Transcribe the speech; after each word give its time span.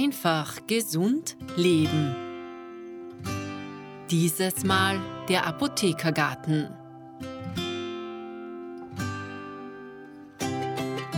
Einfach 0.00 0.64
gesund 0.68 1.36
leben. 1.56 2.14
Dieses 4.08 4.62
Mal 4.62 5.00
der 5.28 5.44
Apothekergarten. 5.44 6.68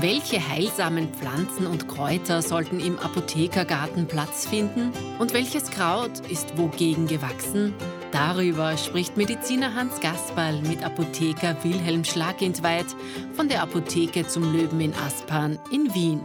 Welche 0.01 0.49
heilsamen 0.49 1.13
Pflanzen 1.13 1.67
und 1.67 1.89
Kräuter 1.89 2.41
sollten 2.41 2.81
im 2.81 2.99
Apothekergarten 2.99 4.07
Platz 4.07 4.47
finden? 4.47 4.93
Und 5.19 5.35
welches 5.35 5.71
Kraut 5.71 6.21
ist 6.31 6.57
wogegen 6.57 7.07
gewachsen? 7.07 7.75
Darüber 8.13 8.79
spricht 8.79 9.19
Mediziner 9.19 9.75
Hans 9.75 10.01
Gasperl 10.01 10.63
mit 10.63 10.83
Apotheker 10.83 11.55
Wilhelm 11.65 12.05
Schlagentweit 12.05 12.87
von 13.35 13.47
der 13.47 13.63
Apotheke 13.63 14.27
zum 14.27 14.51
Löwen 14.55 14.81
in 14.81 14.95
Aspern 14.95 15.59
in 15.71 15.93
Wien. 15.93 16.23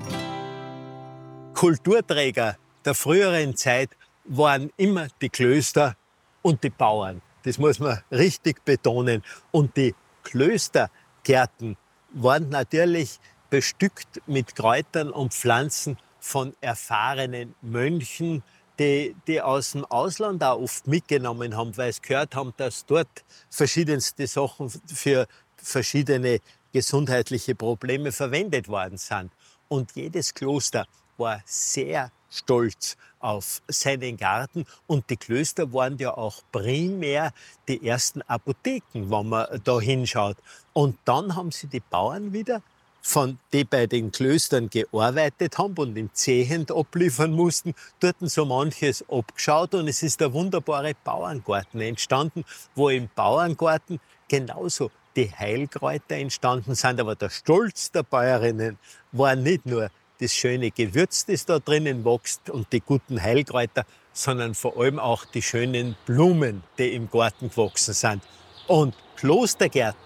Kulturträger 1.55 2.57
der 2.83 2.93
früheren 2.93 3.55
Zeit 3.55 3.89
waren 4.25 4.71
immer 4.75 5.07
die 5.21 5.30
Klöster 5.30 5.95
und 6.41 6.61
die 6.63 6.70
Bauern. 6.70 7.21
Das 7.43 7.57
muss 7.57 7.80
man 7.80 8.02
richtig 8.11 8.63
betonen. 8.66 9.23
Und 9.52 9.77
die 9.77 9.95
Klöstergärten 10.23 11.77
waren 12.11 12.49
natürlich 12.49 13.20
bestückt 13.49 14.21
mit 14.27 14.53
Kräutern 14.53 15.11
und 15.11 15.33
Pflanzen 15.33 15.97
von 16.20 16.53
erfahrenen 16.59 17.55
Mönchen, 17.61 18.44
die, 18.77 19.16
die 19.25 19.41
aus 19.41 19.72
dem 19.72 19.85
Ausland 19.85 20.44
auch 20.44 20.59
oft 20.59 20.88
mitgenommen 20.88 21.55
haben, 21.55 21.77
weil 21.77 21.94
sie 21.94 22.02
gehört 22.02 22.35
haben, 22.35 22.53
dass 22.58 22.85
dort 22.85 23.23
verschiedenste 23.49 24.27
Sachen 24.27 24.69
für 24.88 25.25
verschiedene 25.55 26.41
gesundheitliche 26.73 27.55
Probleme 27.55 28.11
verwendet 28.11 28.67
worden 28.67 28.97
sind. 28.97 29.31
Und 29.69 29.95
jedes 29.95 30.33
Kloster 30.33 30.85
war 31.17 31.41
sehr 31.45 32.11
stolz 32.29 32.97
auf 33.19 33.61
seinen 33.67 34.17
Garten 34.17 34.65
und 34.87 35.09
die 35.09 35.17
Klöster 35.17 35.72
waren 35.73 35.97
ja 35.97 36.16
auch 36.16 36.41
primär 36.52 37.31
die 37.67 37.85
ersten 37.85 38.22
Apotheken, 38.23 39.09
wenn 39.09 39.30
man 39.30 39.61
da 39.63 39.80
hinschaut. 39.80 40.38
Und 40.73 40.97
dann 41.05 41.35
haben 41.35 41.52
sie 41.52 41.67
die 41.67 41.80
Bauern 41.80 42.33
wieder 42.33 42.61
von 43.02 43.38
die 43.53 43.63
bei 43.63 43.85
den 43.85 44.11
Klöstern 44.11 44.67
gearbeitet 44.69 45.59
haben 45.59 45.75
und 45.77 45.95
im 45.95 46.09
Zehend 46.13 46.72
abliefern 46.72 47.31
mussten, 47.31 47.75
dort 48.00 48.16
so 48.22 48.45
manches 48.45 49.05
abgeschaut 49.07 49.75
und 49.75 49.88
es 49.88 50.02
ist 50.02 50.22
der 50.22 50.33
wunderbare 50.33 50.94
Bauerngarten 51.03 51.81
entstanden, 51.81 52.44
wo 52.73 52.89
im 52.89 53.07
Bauerngarten 53.16 54.00
genauso 54.27 54.89
die 55.16 55.31
Heilkräuter 55.31 56.16
entstanden 56.16 56.73
sind. 56.73 57.00
Aber 57.00 57.16
der 57.16 57.29
Stolz 57.29 57.91
der 57.91 58.03
Bäuerinnen 58.03 58.79
war 59.11 59.35
nicht 59.35 59.67
nur 59.67 59.89
das 60.19 60.33
schöne 60.33 60.71
Gewürz, 60.71 61.25
das 61.25 61.45
da 61.45 61.59
drinnen 61.59 62.05
wächst 62.05 62.49
und 62.49 62.71
die 62.71 62.81
guten 62.81 63.21
Heilkräuter, 63.21 63.85
sondern 64.13 64.55
vor 64.55 64.77
allem 64.77 64.99
auch 64.99 65.25
die 65.25 65.41
schönen 65.41 65.95
Blumen, 66.05 66.63
die 66.77 66.94
im 66.94 67.09
Garten 67.09 67.49
gewachsen 67.49 67.94
sind. 67.94 68.23
Und 68.67 68.95
Klostergärten 69.17 69.99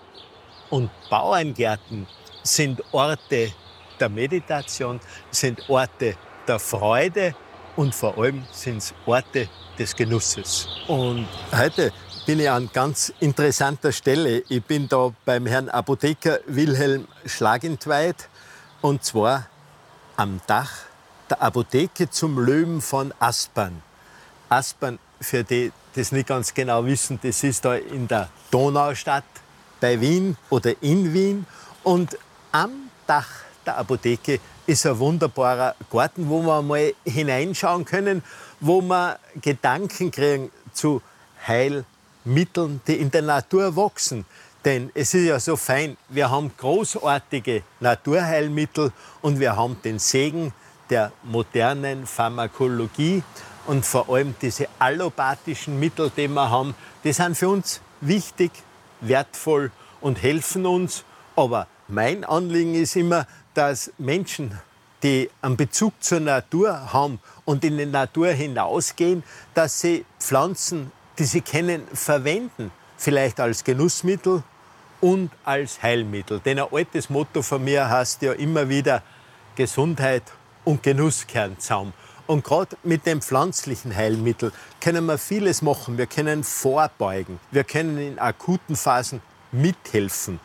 und 0.69 0.89
Bauerngärten 1.09 2.07
sind 2.43 2.83
Orte 2.91 3.51
der 3.99 4.09
Meditation, 4.09 4.99
sind 5.31 5.69
Orte 5.69 6.15
der 6.47 6.59
Freude 6.59 7.35
und 7.75 7.93
vor 7.93 8.17
allem 8.17 8.43
sind 8.51 8.77
es 8.77 8.93
Orte 9.05 9.47
des 9.77 9.95
Genusses. 9.95 10.67
Und 10.87 11.27
heute 11.51 11.91
bin 12.25 12.39
ich 12.39 12.49
an 12.49 12.69
ganz 12.73 13.13
interessanter 13.19 13.91
Stelle. 13.91 14.43
Ich 14.49 14.63
bin 14.63 14.87
da 14.87 15.13
beim 15.25 15.45
Herrn 15.45 15.69
Apotheker 15.69 16.39
Wilhelm 16.47 17.07
Schlagentweit 17.25 18.29
und 18.81 19.03
zwar 19.03 19.47
am 20.19 20.41
Dach 20.47 20.71
der 21.29 21.41
Apotheke 21.41 22.09
zum 22.09 22.37
Löwen 22.39 22.81
von 22.81 23.13
Aspern. 23.19 23.81
Aspern, 24.49 24.99
für 25.21 25.45
die 25.45 25.71
das 25.95 26.11
nicht 26.11 26.27
ganz 26.27 26.53
genau 26.53 26.85
wissen, 26.85 27.17
das 27.23 27.41
ist 27.41 27.63
da 27.63 27.75
in 27.75 28.05
der 28.05 28.27
Donaustadt 28.51 29.23
bei 29.79 30.01
Wien 30.01 30.35
oder 30.49 30.73
in 30.83 31.13
Wien. 31.13 31.45
Und 31.83 32.17
am 32.51 32.89
Dach 33.07 33.29
der 33.65 33.77
Apotheke 33.77 34.41
ist 34.67 34.85
ein 34.85 34.99
wunderbarer 34.99 35.75
Garten, 35.89 36.27
wo 36.27 36.41
wir 36.41 36.61
mal 36.63 36.93
hineinschauen 37.05 37.85
können, 37.85 38.21
wo 38.59 38.81
wir 38.81 39.19
Gedanken 39.41 40.11
kriegen 40.11 40.51
zu 40.73 41.01
Heilmitteln, 41.47 42.81
die 42.85 42.95
in 42.95 43.09
der 43.09 43.21
Natur 43.21 43.73
wachsen. 43.77 44.25
Denn 44.65 44.91
es 44.93 45.13
ist 45.13 45.25
ja 45.25 45.39
so 45.39 45.55
fein, 45.55 45.95
wir 46.09 46.29
haben 46.29 46.51
großartige 46.57 47.63
Naturheilmittel 47.79 48.91
und 49.21 49.39
wir 49.39 49.55
haben 49.55 49.77
den 49.83 49.99
Segen 49.99 50.53
der 50.89 51.11
modernen 51.23 52.05
Pharmakologie 52.05 53.23
und 53.67 53.85
vor 53.85 54.09
allem 54.09 54.35
diese 54.41 54.67
allopathischen 54.79 55.79
Mittel, 55.79 56.11
die 56.15 56.27
wir 56.27 56.49
haben, 56.49 56.75
die 57.03 57.13
sind 57.13 57.37
für 57.37 57.49
uns 57.49 57.79
wichtig, 58.01 58.51
wertvoll 58.99 59.71
und 60.01 60.21
helfen 60.21 60.65
uns. 60.65 61.03
Aber 61.35 61.67
mein 61.87 62.25
Anliegen 62.25 62.75
ist 62.75 62.95
immer, 62.95 63.27
dass 63.53 63.91
Menschen, 63.97 64.59
die 65.03 65.29
einen 65.41 65.55
Bezug 65.55 65.93
zur 66.01 66.19
Natur 66.19 66.91
haben 66.91 67.19
und 67.45 67.63
in 67.63 67.77
die 67.77 67.85
Natur 67.85 68.29
hinausgehen, 68.29 69.23
dass 69.53 69.79
sie 69.79 70.05
Pflanzen, 70.19 70.91
die 71.17 71.23
sie 71.23 71.41
kennen, 71.41 71.83
verwenden. 71.93 72.71
Vielleicht 72.97 73.39
als 73.39 73.63
Genussmittel 73.63 74.43
und 75.01 75.31
als 75.43 75.81
Heilmittel. 75.81 76.39
Denn 76.39 76.59
ein 76.59 76.67
altes 76.71 77.09
Motto 77.09 77.41
von 77.41 77.63
mir 77.63 77.89
heißt 77.89 78.21
ja 78.21 78.33
immer 78.33 78.69
wieder 78.69 79.01
Gesundheit 79.55 80.23
und 80.65 80.83
Genuss 80.83 81.25
kehren 81.27 81.59
zusammen. 81.59 81.93
Und 82.27 82.43
gerade 82.43 82.77
mit 82.83 83.05
dem 83.05 83.21
pflanzlichen 83.21 83.95
Heilmittel 83.95 84.51
können 84.79 85.05
wir 85.07 85.17
vieles 85.17 85.61
machen. 85.61 85.97
Wir 85.97 86.05
können 86.05 86.43
vorbeugen. 86.43 87.39
Wir 87.49 87.63
können 87.63 87.97
in 87.97 88.19
akuten 88.19 88.75
Phasen 88.75 89.21
mithelfen. 89.51 90.39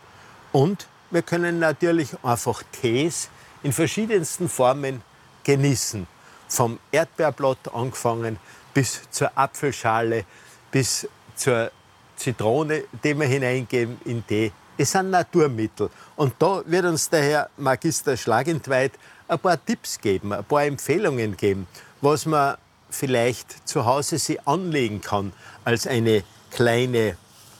Und 0.51 0.87
wir 1.11 1.23
können 1.23 1.59
natürlich 1.59 2.17
einfach 2.23 2.63
Tees 2.73 3.29
in 3.63 3.73
verschiedensten 3.73 4.49
Formen 4.49 5.03
genießen. 5.43 6.07
Vom 6.49 6.79
Erdbeerblatt 6.91 7.75
angefangen 7.75 8.39
bis 8.73 9.03
zur 9.11 9.37
Apfelschale, 9.37 10.25
bis 10.71 11.09
zur 11.37 11.71
Zitrone, 12.17 12.85
die 13.03 13.19
wir 13.19 13.27
hineingeben 13.27 14.01
in 14.05 14.27
Tee. 14.27 14.53
Es 14.77 14.93
sind 14.93 15.11
Naturmittel. 15.11 15.91
Und 16.17 16.35
da 16.39 16.63
wird 16.67 16.85
uns 16.85 17.09
der 17.09 17.23
Herr 17.23 17.51
Magister 17.57 18.17
Schlagentweit 18.17 18.93
ein 19.29 19.39
paar 19.39 19.65
Tipps 19.65 20.01
geben, 20.01 20.33
ein 20.33 20.45
paar 20.45 20.65
Empfehlungen 20.65 21.37
geben, 21.37 21.67
was 22.01 22.27
man 22.27 22.57
vielleicht 22.91 23.69
zu 23.69 23.85
Hause 23.85 24.19
sich 24.19 24.47
anlegen 24.47 25.01
kann 25.01 25.33
als 25.65 25.87
eine 25.87 26.25
kleine 26.51 27.17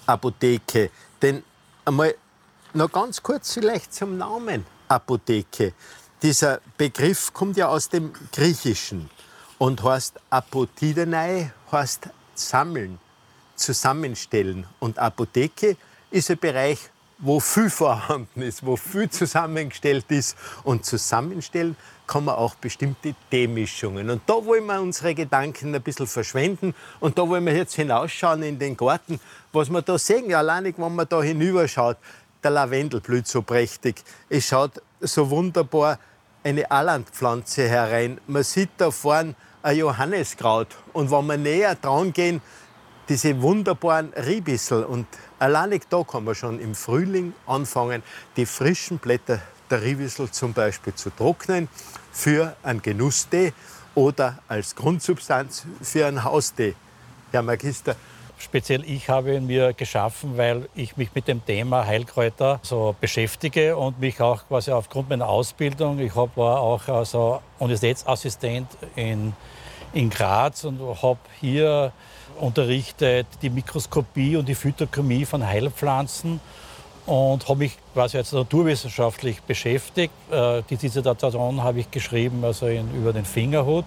Apotheke. 0.07 0.91
Denn 1.23 1.43
einmal 1.85 2.15
noch 2.73 2.91
ganz 2.91 3.23
kurz 3.23 3.55
vielleicht 3.55 3.95
zum 3.95 4.19
Namen 4.19 4.67
Apotheke. 4.89 5.73
Dieser 6.23 6.61
Begriff 6.77 7.33
kommt 7.33 7.57
ja 7.57 7.69
aus 7.69 7.89
dem 7.89 8.13
Griechischen 8.33 9.11
und 9.59 9.83
heißt 9.83 10.15
Apotidenei, 10.31 11.53
heißt 11.71 12.09
sammeln, 12.35 12.99
zusammenstellen. 13.57 14.67
Und 14.79 14.99
Apotheke 14.99 15.77
ist 16.11 16.31
ein 16.31 16.39
Bereich, 16.39 16.79
wo 17.19 17.41
viel 17.41 17.71
vorhanden 17.71 18.43
ist, 18.43 18.65
wo 18.65 18.77
viel 18.77 19.09
zusammengestellt 19.09 20.07
ist. 20.09 20.37
Und 20.63 20.85
zusammenstellen 20.85 21.77
kann 22.07 22.25
man 22.25 22.35
auch 22.35 22.55
bestimmte 22.57 23.15
Teemischungen. 23.31 24.11
Und 24.11 24.23
da 24.27 24.35
wollen 24.45 24.67
wir 24.67 24.81
unsere 24.81 25.15
Gedanken 25.15 25.75
ein 25.75 25.83
bisschen 25.83 26.07
verschwenden. 26.07 26.75
Und 27.01 27.19
da 27.19 27.29
wollen 27.29 27.47
wir 27.47 27.57
jetzt 27.57 27.75
hinausschauen 27.75 28.43
in 28.43 28.59
den 28.59 28.77
Garten, 28.77 29.21
was 29.53 29.71
wir 29.71 29.83
da 29.83 29.99
sehen. 29.99 30.33
Alleinig, 30.35 30.75
wenn 30.77 30.95
man 30.95 31.09
da 31.09 31.23
hinüberschaut, 31.23 31.97
der 32.43 32.51
Lavendel 32.51 33.01
blüht 33.01 33.27
so 33.27 33.41
prächtig. 33.41 34.03
Es 34.29 34.49
schaut 34.49 34.83
so 35.01 35.31
wunderbar 35.31 35.99
eine 36.43 36.71
Allandpflanze 36.71 37.69
herein. 37.69 38.21
Man 38.27 38.43
sieht 38.43 38.71
da 38.77 38.91
vorne 38.91 39.35
ein 39.63 39.79
Johanneskraut. 39.79 40.69
Und 40.93 41.11
wenn 41.11 41.27
wir 41.27 41.39
näher 41.39 41.75
dran 41.75 42.13
gehen, 42.13 42.43
diese 43.09 43.41
wunderbaren 43.43 44.13
Riebissel. 44.15 44.85
Und 44.85 45.07
alleinig 45.39 45.83
da 45.91 46.03
kann 46.03 46.25
man 46.25 46.35
schon 46.35 46.61
im 46.61 46.75
Frühling 46.75 47.33
anfangen, 47.47 48.03
die 48.37 48.47
frischen 48.47 48.99
Blätter 48.99 49.41
der 49.71 49.83
Riebissel 49.83 50.31
zum 50.31 50.53
Beispiel 50.53 50.95
zu 50.95 51.11
trocknen 51.11 51.69
für 52.13 52.57
einen 52.63 52.83
Genusstee 52.83 53.53
oder 53.95 54.39
als 54.49 54.75
Grundsubstanz 54.75 55.65
für 55.81 56.07
einen 56.07 56.25
Haustee. 56.25 56.75
Herr 57.33 57.43
Magister, 57.43 57.97
Speziell 58.37 58.85
ich 58.85 59.09
habe 59.09 59.37
ihn 59.37 59.47
mir 59.47 59.73
geschaffen, 59.73 60.37
weil 60.37 60.69
ich 60.75 60.97
mich 60.97 61.15
mit 61.15 61.29
dem 61.29 61.45
Thema 61.47 61.87
Heilkräuter 61.87 62.59
so 62.63 62.95
beschäftige 63.01 63.77
und 63.77 64.01
mich 64.01 64.21
auch 64.21 64.47
quasi 64.49 64.73
aufgrund 64.73 65.09
meiner 65.09 65.29
Ausbildung, 65.29 65.99
ich 66.01 66.15
war 66.17 66.61
auch 66.61 66.87
also 66.89 67.41
Universitätsassistent 67.59 68.69
in, 68.97 69.33
in 69.93 70.11
Graz 70.11 70.65
und 70.65 70.81
habe 71.01 71.21
hier 71.41 71.93
unterrichtet 72.41 73.27
die 73.43 73.51
Mikroskopie 73.51 74.37
und 74.37 74.49
die 74.49 74.55
Phytochemie 74.55 75.25
von 75.25 75.47
Heilpflanzen 75.47 76.41
und 77.07 77.49
habe 77.49 77.59
mich 77.59 77.77
quasi 77.93 78.17
als 78.17 78.33
naturwissenschaftlich 78.33 79.43
beschäftigt. 79.43 80.13
Äh, 80.31 80.63
die 80.71 80.77
Dissertation 80.77 81.63
habe 81.63 81.81
ich 81.81 81.91
geschrieben 81.91 82.45
also 82.45 82.67
in, 82.67 82.95
über 82.95 83.13
den 83.13 83.25
Fingerhut 83.25 83.87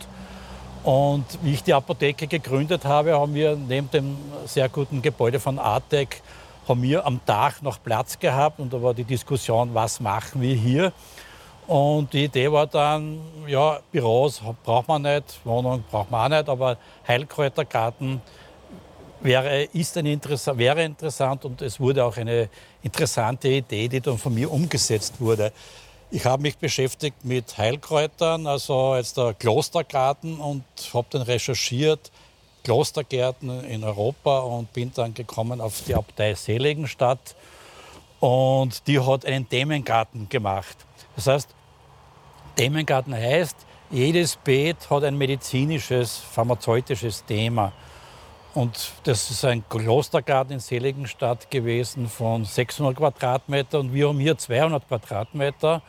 Und 0.88 1.26
wie 1.42 1.54
ich 1.54 1.64
die 1.64 1.74
Apotheke 1.74 2.28
gegründet 2.28 2.86
habe, 2.86 3.20
haben 3.20 3.34
wir 3.34 3.58
neben 3.58 3.92
dem 3.92 4.16
sehr 4.46 4.70
guten 4.70 5.02
Gebäude 5.02 5.38
von 5.38 5.60
Artec 5.60 6.22
haben 6.66 6.82
wir 6.82 7.06
am 7.06 7.20
Tag 7.26 7.62
noch 7.62 7.84
Platz 7.84 8.18
gehabt 8.20 8.60
und 8.60 8.72
da 8.72 8.82
war 8.82 8.94
die 8.94 9.04
Diskussion, 9.04 9.74
was 9.74 10.00
machen 10.00 10.42
wir 10.42 10.56
hier? 10.56 10.94
Und 11.68 12.14
die 12.14 12.24
Idee 12.24 12.50
war 12.50 12.66
dann, 12.66 13.20
ja, 13.46 13.80
Büros 13.92 14.42
braucht 14.64 14.88
man 14.88 15.02
nicht, 15.02 15.40
Wohnung 15.44 15.84
braucht 15.92 16.10
man 16.10 16.32
auch 16.32 16.38
nicht, 16.38 16.50
aber 16.50 16.78
Heilkräutergarten 17.06 18.22
wäre, 19.20 19.64
ist 19.64 19.98
eine 19.98 20.14
Interessa 20.14 20.58
wäre 20.58 20.84
interessant 20.84 21.44
und 21.44 21.62
es 21.62 21.78
wurde 21.78 22.06
auch 22.06 22.16
eine 22.16 22.50
interessante 22.84 23.50
Idee, 23.50 23.90
die 23.90 24.00
dann 24.00 24.18
von 24.18 24.34
mir 24.34 24.50
umgesetzt 24.50 25.20
wurde. 25.20 25.52
Ich 26.10 26.24
habe 26.24 26.42
mich 26.42 26.58
beschäftigt 26.58 27.26
mit 27.26 27.58
Heilkräutern, 27.58 28.48
also 28.48 28.96
jetzt 28.96 29.18
der 29.18 29.34
Klostergarten 29.34 30.40
und 30.40 30.64
habe 30.94 31.08
dann 31.10 31.24
recherchiert, 31.24 32.12
Klostergärten 32.64 33.66
in 33.66 33.84
Europa 33.84 34.40
und 34.40 34.72
bin 34.72 34.92
dann 34.96 35.14
gekommen 35.14 35.60
auf 35.60 35.82
die 35.86 35.96
Abtei 35.96 36.34
Seligenstadt 36.34 37.36
und 38.22 38.88
die 38.88 39.00
hat 39.02 39.26
einen 39.26 39.50
Themengarten 39.50 40.30
gemacht. 40.30 40.78
Das 41.18 41.28
heißt, 41.28 41.57
Themengarten 42.58 43.14
heißt, 43.14 43.56
jedes 43.92 44.36
Beet 44.36 44.90
hat 44.90 45.04
ein 45.04 45.18
medizinisches, 45.18 46.18
pharmazeutisches 46.18 47.24
Thema. 47.24 47.72
Und 48.56 48.94
das 49.04 49.30
ist 49.30 49.46
ein 49.46 49.64
Klostergarten 49.70 50.54
in 50.54 50.60
Seligenstadt 50.60 51.52
gewesen 51.52 52.10
von 52.10 52.44
600 52.44 52.98
Quadratmeter 52.98 53.80
und 53.80 53.94
wir 53.94 54.10
haben 54.10 54.20
hier 54.20 54.36
200 54.36 54.88
Quadratmeter. 54.88 55.84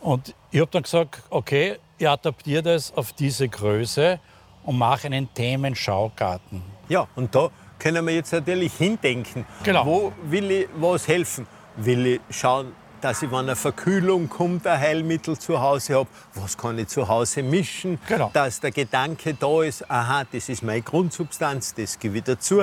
Und 0.00 0.34
ich 0.52 0.60
habe 0.60 0.70
dann 0.70 0.84
gesagt, 0.84 1.20
okay, 1.30 1.78
ich 1.98 2.08
adaptiere 2.08 2.62
das 2.62 2.96
auf 2.96 3.12
diese 3.12 3.48
Größe 3.48 4.20
und 4.62 4.78
mache 4.78 5.08
einen 5.08 5.34
Themenschaugarten. 5.34 6.62
Ja, 6.88 7.08
und 7.16 7.34
da 7.34 7.50
können 7.80 8.06
wir 8.06 8.14
jetzt 8.14 8.32
natürlich 8.32 8.72
hindenken. 8.74 9.44
Genau. 9.64 9.84
Wo 9.84 10.12
will 10.22 10.48
ich 10.52 10.68
was 10.76 11.08
helfen? 11.08 11.48
Will 11.76 12.06
ich 12.06 12.20
schauen, 12.30 12.72
dass 13.00 13.22
ich, 13.22 13.30
wenn 13.30 13.40
eine 13.40 13.56
Verkühlung 13.56 14.28
kommt, 14.28 14.66
ein 14.66 14.78
Heilmittel 14.78 15.38
zu 15.38 15.60
Hause 15.60 15.96
habe. 15.96 16.08
Was 16.34 16.56
kann 16.56 16.78
ich 16.78 16.88
zu 16.88 17.08
Hause 17.08 17.42
mischen? 17.42 17.98
Genau. 18.06 18.30
Dass 18.32 18.60
der 18.60 18.70
Gedanke 18.70 19.34
da 19.34 19.62
ist, 19.62 19.90
aha, 19.90 20.24
das 20.30 20.48
ist 20.48 20.62
meine 20.62 20.82
Grundsubstanz, 20.82 21.74
das 21.74 21.98
gebe 21.98 22.18
ich 22.18 22.24
dazu. 22.24 22.60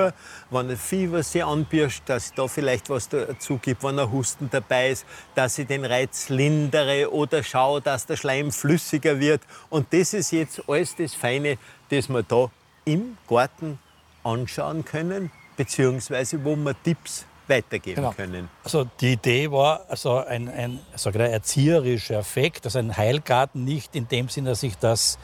Wenn 0.50 0.70
ein 0.70 0.76
Fieber 0.76 1.22
sich 1.22 1.44
anpirscht, 1.44 2.02
dass 2.06 2.26
ich 2.26 2.32
da 2.34 2.48
vielleicht 2.48 2.90
was 2.90 3.08
dazu 3.08 3.58
gebe, 3.58 3.82
wenn 3.82 3.98
ein 3.98 4.10
Husten 4.10 4.48
dabei 4.50 4.90
ist, 4.90 5.06
dass 5.34 5.58
ich 5.58 5.66
den 5.66 5.84
Reiz 5.84 6.28
lindere 6.28 7.12
oder 7.12 7.42
schaue, 7.42 7.80
dass 7.80 8.06
der 8.06 8.16
Schleim 8.16 8.52
flüssiger 8.52 9.20
wird. 9.20 9.42
Und 9.70 9.92
das 9.92 10.14
ist 10.14 10.32
jetzt 10.32 10.62
alles 10.68 10.96
das 10.96 11.14
Feine, 11.14 11.58
das 11.90 12.08
wir 12.08 12.22
da 12.22 12.50
im 12.84 13.18
Garten 13.28 13.78
anschauen 14.22 14.84
können, 14.84 15.30
beziehungsweise 15.56 16.44
wo 16.44 16.56
wir 16.56 16.74
Tipps 16.82 17.25
weitergeben 17.48 17.96
Genau. 17.96 18.12
können. 18.12 18.48
Also 18.64 18.86
die 19.00 19.12
Idee 19.12 19.50
war 19.50 19.82
also 19.88 20.16
ein, 20.18 20.48
ein 20.48 20.80
ich, 20.94 21.14
erzieherischer 21.14 22.18
Effekt, 22.18 22.64
also 22.64 22.78
ein 22.78 22.96
Heilgarten 22.96 23.64
nicht 23.64 23.94
in 23.94 24.08
dem 24.08 24.28
Sinne, 24.28 24.50
dass 24.50 24.62
ich 24.62 24.76
das 24.76 25.18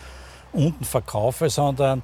unten 0.53 0.85
verkaufe, 0.85 1.51
sondern 1.51 2.03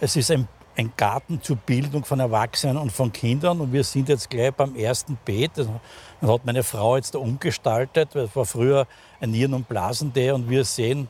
es 0.00 0.16
ist 0.16 0.30
ein, 0.30 0.48
ein 0.76 0.92
Garten 0.96 1.42
zur 1.42 1.56
Bildung 1.56 2.04
von 2.04 2.20
Erwachsenen 2.20 2.76
und 2.78 2.90
von 2.90 3.12
Kindern. 3.12 3.60
Und 3.60 3.72
wir 3.72 3.84
sind 3.84 4.08
jetzt 4.08 4.30
gleich 4.30 4.52
beim 4.54 4.74
ersten 4.76 5.18
Beet. 5.24 5.52
Das 5.56 5.68
hat 6.22 6.44
meine 6.44 6.62
Frau 6.62 6.96
jetzt 6.96 7.14
da 7.14 7.18
umgestaltet. 7.18 8.10
Das 8.14 8.34
war 8.34 8.46
früher 8.46 8.86
ein 9.20 9.30
Nieren- 9.30 9.54
und 9.54 9.68
Blasendee 9.68 10.30
und 10.30 10.48
wir 10.48 10.64
sehen 10.64 11.08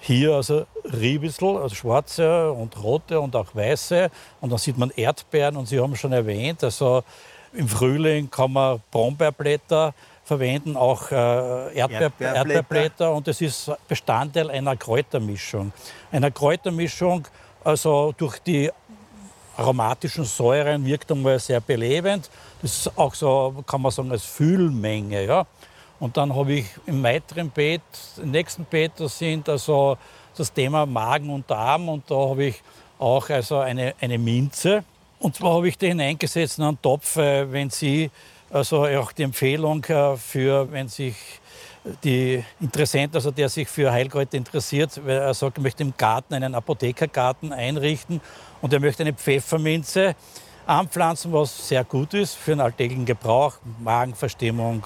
hier 0.00 0.34
also 0.34 0.66
Riebissel, 0.84 1.58
also 1.58 1.76
schwarze 1.76 2.50
und 2.50 2.82
rote 2.82 3.20
und 3.20 3.36
auch 3.36 3.54
weiße. 3.54 4.10
Und 4.40 4.50
dann 4.50 4.58
sieht 4.58 4.76
man 4.76 4.90
Erdbeeren 4.90 5.56
und 5.56 5.66
Sie 5.66 5.78
haben 5.78 5.94
schon 5.94 6.12
erwähnt, 6.12 6.64
also 6.64 7.04
im 7.52 7.68
Frühling 7.68 8.30
kann 8.30 8.52
man 8.52 8.80
Brombeerblätter 8.90 9.94
verwenden, 10.24 10.76
auch 10.76 11.10
äh, 11.10 11.76
Erdbeer, 11.76 12.12
Erdbeerblätter. 12.18 13.12
Und 13.12 13.26
das 13.26 13.40
ist 13.40 13.70
Bestandteil 13.88 14.50
einer 14.50 14.76
Kräutermischung. 14.76 15.72
Einer 16.10 16.30
Kräutermischung, 16.30 17.26
also 17.64 18.14
durch 18.16 18.38
die 18.38 18.70
aromatischen 19.56 20.24
Säuren 20.24 20.84
wirkt 20.84 21.10
einmal 21.12 21.38
sehr 21.38 21.60
belebend. 21.60 22.30
Das 22.62 22.78
ist 22.78 22.98
auch 22.98 23.14
so, 23.14 23.62
kann 23.66 23.82
man 23.82 23.92
sagen, 23.92 24.10
als 24.10 24.24
Fühlmenge. 24.24 25.24
Ja? 25.24 25.46
Und 26.00 26.16
dann 26.16 26.34
habe 26.34 26.54
ich 26.54 26.66
im 26.86 27.02
weiteren 27.02 27.50
Beet, 27.50 27.82
im 28.22 28.30
nächsten 28.30 28.64
Beet, 28.64 28.92
das 28.96 29.18
sind 29.18 29.48
also 29.48 29.98
das 30.36 30.52
Thema 30.52 30.86
Magen 30.86 31.30
und 31.30 31.50
Darm 31.50 31.88
und 31.88 32.10
da 32.10 32.14
habe 32.14 32.44
ich 32.44 32.62
auch 32.98 33.28
also 33.28 33.58
eine, 33.58 33.94
eine 34.00 34.18
Minze. 34.18 34.84
Und 35.22 35.36
zwar 35.36 35.54
habe 35.54 35.68
ich 35.68 35.78
die 35.78 35.86
hineingesetzt 35.86 36.58
in 36.58 36.64
einen 36.64 36.82
Topf, 36.82 37.16
äh, 37.16 37.50
wenn 37.52 37.70
Sie, 37.70 38.10
also 38.50 38.84
auch 38.86 39.12
die 39.12 39.22
Empfehlung 39.22 39.84
äh, 39.84 40.16
für, 40.16 40.70
wenn 40.72 40.88
sich 40.88 41.14
die 42.02 42.42
Interessent, 42.60 43.14
also 43.14 43.30
der 43.30 43.48
sich 43.48 43.68
für 43.68 43.92
Heilkräuter 43.92 44.36
interessiert, 44.36 45.00
weil 45.04 45.18
er 45.18 45.32
sagt, 45.32 45.58
er 45.58 45.62
möchte 45.62 45.84
im 45.84 45.94
Garten 45.96 46.34
einen 46.34 46.56
Apothekergarten 46.56 47.52
einrichten 47.52 48.20
und 48.62 48.72
er 48.72 48.80
möchte 48.80 49.04
eine 49.04 49.12
Pfefferminze 49.12 50.16
anpflanzen, 50.66 51.32
was 51.32 51.68
sehr 51.68 51.84
gut 51.84 52.14
ist 52.14 52.34
für 52.34 52.50
den 52.50 52.60
alltäglichen 52.60 53.06
Gebrauch, 53.06 53.54
Magenverstimmung, 53.78 54.84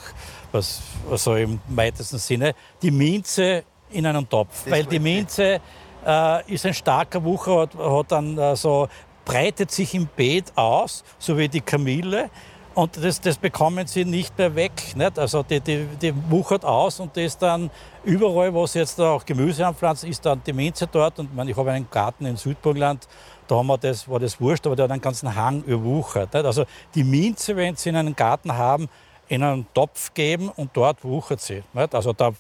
was 0.53 0.83
also 1.11 1.35
im 1.37 1.61
weitesten 1.69 2.19
Sinne. 2.19 2.55
Die 2.83 2.91
Minze 2.91 3.65
in 3.91 4.05
einen 4.05 4.29
Topf, 4.29 4.65
weil 4.69 4.85
die 4.85 4.99
Minze 4.99 5.63
äh, 6.07 6.53
ist 6.53 6.65
ein 6.65 6.75
starker 6.75 7.23
Wucher, 7.25 7.63
hat, 7.63 7.75
hat 7.75 8.13
dann 8.13 8.39
äh, 8.39 8.55
so 8.55 8.89
breitet 9.27 9.71
sich 9.71 9.95
im 9.95 10.07
Beet 10.07 10.57
aus, 10.57 11.05
so 11.19 11.37
wie 11.37 11.49
die 11.49 11.61
Kamille. 11.61 12.31
Und 12.75 13.03
das, 13.03 13.21
das 13.21 13.37
bekommen 13.37 13.87
sie 13.87 14.05
nicht 14.05 14.37
mehr 14.39 14.55
weg. 14.55 14.95
Nicht? 14.97 15.19
Also 15.19 15.43
die, 15.43 15.61
die, 15.61 15.87
die 16.01 16.15
wuchert 16.31 16.65
aus 16.65 17.01
und 17.01 17.15
das 17.17 17.25
ist 17.25 17.43
dann 17.43 17.71
überall, 18.05 18.53
wo 18.53 18.67
sie 18.67 18.79
jetzt 18.79 18.99
auch 19.01 19.25
Gemüse 19.25 19.67
anpflanzen, 19.67 20.11
ist 20.11 20.25
dann 20.25 20.43
die 20.47 20.53
Minze 20.53 20.87
dort. 20.87 21.19
Und 21.19 21.27
ich, 21.31 21.35
meine, 21.35 21.51
ich 21.51 21.57
habe 21.57 21.73
einen 21.73 21.89
Garten 21.91 22.27
in 22.27 22.37
Südburgenland, 22.37 23.09
da 23.49 23.57
haben 23.57 23.67
wir 23.67 23.79
das, 23.79 24.09
war 24.09 24.21
das 24.21 24.41
wurscht, 24.41 24.67
aber 24.67 24.77
der 24.77 24.85
hat 24.85 24.91
einen 24.93 25.01
ganzen 25.01 25.35
Hang 25.35 25.63
überwuchert. 25.63 26.33
Nicht? 26.35 26.45
Also 26.45 26.65
die 26.95 27.05
Minze, 27.05 27.57
wenn 27.57 27.77
Sie 27.77 27.89
in 27.89 27.97
einem 27.97 28.15
Garten 28.15 28.53
haben, 28.53 28.89
in 29.29 29.43
einen 29.43 29.67
Topf 29.75 30.13
geben 30.15 30.51
und 30.51 30.71
dort 30.75 31.03
wuchert 31.05 31.41
sie. 31.41 31.63
Nicht? 31.73 31.95
Also 31.95 32.13
da 32.13 32.33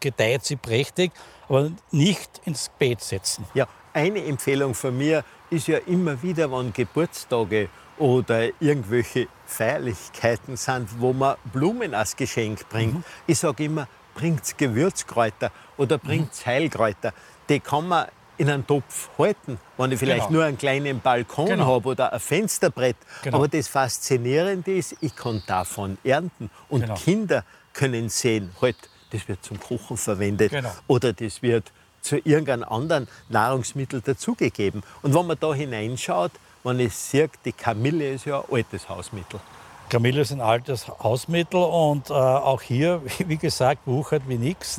gedeiht 0.00 0.44
sie 0.44 0.56
prächtig, 0.56 1.12
aber 1.48 1.70
nicht 1.90 2.40
ins 2.44 2.70
Beet 2.78 3.00
setzen. 3.00 3.46
Ja, 3.54 3.66
eine 3.92 4.24
Empfehlung 4.24 4.74
von 4.74 4.96
mir 4.96 5.24
ist 5.50 5.68
ja 5.68 5.78
immer 5.86 6.22
wieder, 6.22 6.50
wenn 6.50 6.72
Geburtstage 6.72 7.68
oder 7.98 8.48
irgendwelche 8.60 9.28
Feierlichkeiten 9.46 10.56
sind, 10.56 10.88
wo 11.00 11.12
man 11.12 11.36
Blumen 11.52 11.94
als 11.94 12.16
Geschenk 12.16 12.68
bringt. 12.68 12.94
Mhm. 12.94 13.04
Ich 13.26 13.38
sage 13.38 13.64
immer, 13.64 13.86
bringt 14.14 14.56
Gewürzkräuter 14.58 15.50
oder 15.76 15.98
bringt 15.98 16.30
Mhm. 16.40 16.46
Heilkräuter. 16.46 17.12
Die 17.48 17.60
kann 17.60 17.88
man 17.88 18.06
in 18.38 18.48
einen 18.50 18.66
Topf 18.66 19.10
halten, 19.18 19.58
wenn 19.76 19.92
ich 19.92 19.98
vielleicht 19.98 20.26
Genau. 20.28 20.38
nur 20.38 20.44
einen 20.44 20.58
kleinen 20.58 21.00
Balkon 21.00 21.46
Genau. 21.46 21.66
habe 21.66 21.88
oder 21.90 22.12
ein 22.12 22.18
Fensterbrett. 22.20 22.96
Genau. 23.22 23.36
Aber 23.38 23.48
das 23.48 23.68
Faszinierende 23.68 24.72
ist, 24.74 24.96
ich 25.00 25.14
kann 25.14 25.42
davon 25.46 25.98
ernten. 26.02 26.50
Und 26.68 26.82
Genau. 26.82 26.94
Kinder 26.94 27.44
können 27.72 28.08
sehen, 28.08 28.50
halt, 28.60 28.76
das 29.10 29.28
wird 29.28 29.44
zum 29.44 29.60
Kochen 29.60 29.96
verwendet 29.96 30.50
Genau. 30.50 30.72
oder 30.88 31.12
das 31.12 31.42
wird 31.42 31.70
zu 32.02 32.16
irgendeinem 32.18 32.64
anderen 32.64 33.08
Nahrungsmittel 33.30 34.02
dazugegeben. 34.02 34.82
Und 35.02 35.14
wenn 35.14 35.26
man 35.26 35.38
da 35.40 35.54
hineinschaut, 35.54 36.32
ich 36.78 36.94
sehe, 36.94 37.30
die 37.44 37.52
Kamille 37.52 38.12
ist 38.12 38.26
ja 38.26 38.40
ein 38.40 38.52
altes 38.52 38.88
Hausmittel. 38.88 39.40
Kamille 39.88 40.20
ist 40.20 40.32
ein 40.32 40.40
altes 40.40 40.86
Hausmittel 40.88 41.60
und 41.60 42.10
äh, 42.10 42.12
auch 42.12 42.62
hier, 42.62 43.02
wie 43.26 43.36
gesagt, 43.36 43.86
wuchert 43.86 44.22
wie 44.28 44.38
nichts. 44.38 44.78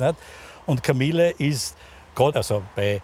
Und 0.66 0.82
Kamille 0.82 1.30
ist 1.32 1.76
gerade 2.14 2.38
also 2.38 2.62
bei 2.74 3.02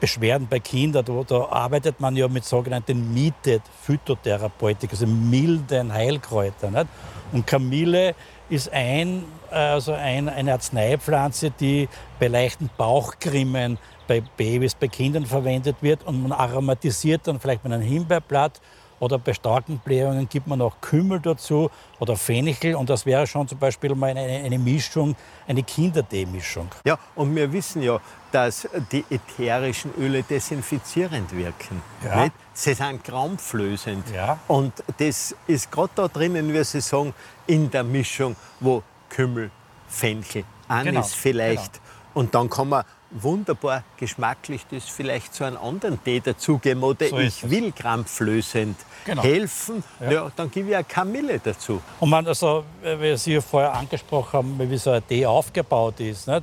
Beschwerden 0.00 0.48
bei 0.48 0.60
Kindern, 0.60 1.04
da, 1.04 1.22
da 1.26 1.44
arbeitet 1.50 2.00
man 2.00 2.16
ja 2.16 2.26
mit 2.26 2.44
sogenannten 2.44 3.12
Meated 3.12 3.60
Phytotherapeutik, 3.82 4.90
also 4.92 5.06
milden 5.06 5.92
Heilkräutern. 5.92 6.88
Und 7.32 7.46
Kamille 7.46 8.14
ist 8.50 8.72
ein, 8.72 9.24
also 9.50 9.92
ein, 9.92 10.28
eine 10.28 10.52
Arzneipflanze, 10.52 11.50
die 11.50 11.88
bei 12.18 12.28
leichten 12.28 12.68
Bauchgrimmen 12.76 13.78
bei 14.06 14.22
Babys, 14.36 14.74
bei 14.74 14.88
Kindern 14.88 15.24
verwendet 15.24 15.76
wird 15.80 16.04
und 16.04 16.20
man 16.20 16.32
aromatisiert 16.32 17.28
dann 17.28 17.38
vielleicht 17.38 17.62
mit 17.62 17.72
einem 17.72 17.82
Himbeerblatt 17.82 18.60
oder 18.98 19.18
bei 19.18 19.32
starken 19.32 19.78
Blähungen 19.78 20.28
gibt 20.28 20.46
man 20.46 20.60
auch 20.60 20.80
Kümmel 20.80 21.20
dazu 21.20 21.70
oder 21.98 22.16
Fenchel 22.16 22.74
und 22.74 22.90
das 22.90 23.06
wäre 23.06 23.26
schon 23.26 23.48
zum 23.48 23.58
Beispiel 23.58 23.94
mal 23.94 24.10
eine, 24.10 24.20
eine 24.20 24.58
Mischung, 24.58 25.16
eine 25.48 25.62
Kindertee-Mischung. 25.62 26.68
Ja, 26.84 26.98
und 27.14 27.34
wir 27.34 27.52
wissen 27.52 27.82
ja, 27.82 28.00
dass 28.30 28.68
die 28.92 29.04
ätherischen 29.10 29.92
Öle 29.96 30.22
desinfizierend 30.22 31.34
wirken. 31.34 31.80
Ja. 32.04 32.24
Nicht? 32.24 32.34
Sie 32.52 32.74
sind 32.74 33.04
krampflösend. 33.04 34.04
Ja. 34.14 34.38
Und 34.48 34.72
das 34.98 35.34
ist 35.46 35.70
gerade 35.70 35.90
da 35.94 36.08
drinnen, 36.08 36.52
wie 36.52 36.64
Sie 36.64 36.80
sagen, 36.80 37.14
in 37.46 37.70
der 37.70 37.84
Mischung, 37.84 38.36
wo 38.60 38.82
Kümmel, 39.08 39.50
Fenchel, 39.88 40.44
Anis 40.68 40.92
Genau, 40.92 41.02
vielleicht. 41.02 41.80
Und 42.14 42.34
dann 42.34 42.50
kann 42.50 42.68
man 42.68 42.84
wunderbar 43.10 43.82
geschmacklich 43.96 44.64
das 44.70 44.84
vielleicht 44.84 45.34
zu 45.34 45.44
einem 45.44 45.56
anderen 45.58 46.02
Tee 46.02 46.20
dazugeben 46.20 46.82
oder 46.82 47.08
So 47.08 47.18
ich 47.18 47.48
will 47.48 47.72
krampflösend 47.72 48.76
Genau. 49.04 49.22
helfen, 49.22 49.82
ja. 49.98 50.10
Ja. 50.12 50.32
dann 50.36 50.50
gebe 50.50 50.68
ich 50.68 50.74
eine 50.74 50.84
Kamille 50.84 51.40
dazu. 51.42 51.80
Und 52.00 52.10
man, 52.10 52.26
also, 52.26 52.64
wie 52.82 53.16
Sie 53.16 53.40
vorher 53.40 53.72
angesprochen 53.74 54.32
haben, 54.34 54.70
wie 54.70 54.76
so 54.76 54.90
ein 54.90 55.06
Tee 55.06 55.24
aufgebaut 55.24 55.98
ist. 56.00 56.28
Nicht? 56.28 56.42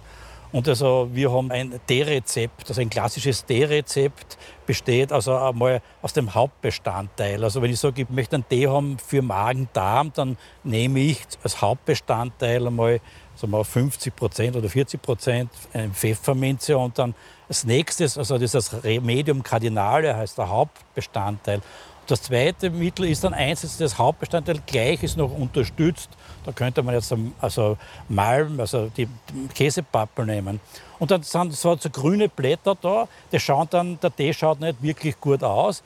Und 0.52 0.68
also, 0.68 1.10
wir 1.12 1.32
haben 1.32 1.52
ein 1.52 1.80
Teerezept, 1.88 2.70
also 2.70 2.80
ein 2.80 2.90
klassisches 2.90 3.46
Teerezept 3.46 4.38
besteht 4.66 5.12
also 5.12 5.36
einmal 5.36 5.82
aus 6.02 6.14
dem 6.14 6.34
Hauptbestandteil. 6.34 7.44
Also 7.44 7.62
wenn 7.62 7.72
ich 7.72 7.80
sage, 7.80 8.04
ich 8.04 8.10
möchte 8.10 8.36
einen 8.36 8.48
Tee 8.48 8.68
haben 8.68 8.98
für 8.98 9.22
Magen-Darm, 9.22 10.12
dann 10.14 10.38
nehme 10.64 11.00
ich 11.00 11.22
als 11.44 11.62
Hauptbestandteil 11.62 12.66
einmal 12.68 13.00
sagen 13.36 13.54
wir, 13.54 13.64
50 13.64 14.16
Prozent 14.16 14.56
oder 14.56 14.68
40 14.68 15.02
Prozent 15.02 15.52
Pfefferminze 15.94 16.78
und 16.78 16.98
dann 16.98 17.14
als 17.48 17.64
nächstes, 17.64 18.18
also 18.18 18.38
das 18.38 18.54
ist 18.54 18.74
das 18.74 18.84
Remedium 18.84 19.44
Cardinale, 19.44 20.16
heißt 20.16 20.38
der 20.38 20.50
Hauptbestandteil. 20.50 21.62
Das 22.08 22.22
zweite 22.22 22.70
Mittel 22.70 23.06
ist 23.06 23.26
dann 23.26 23.34
eins, 23.34 23.62
das 23.62 23.78
das 23.78 23.98
Hauptbestandteil 23.98 24.62
gleich 24.66 25.04
ist 25.04 25.18
noch 25.18 25.30
unterstützt. 25.30 26.10
Da 26.46 26.54
könnte 26.54 26.82
man 26.82 26.96
jetzt 26.96 27.14
also 27.42 27.78
Malm, 28.08 28.62
also 28.62 28.90
die 28.96 29.10
Käsepappel 29.54 30.26
nehmen. 30.26 30.62
Und 31.00 31.12
dann 31.12 31.24
sind 31.24 31.54
so, 31.54 31.76
so 31.76 31.90
grüne 31.90 32.30
Blätter 32.30 32.78
da, 32.82 33.10
die 33.30 33.40
schauen 33.42 33.68
dann, 33.70 34.00
der 34.00 34.16
Tee 34.16 34.34
schaut 34.34 34.62
nicht 34.62 34.82
wirklich 34.82 35.20
gut 35.20 35.44
aus. 35.44 35.84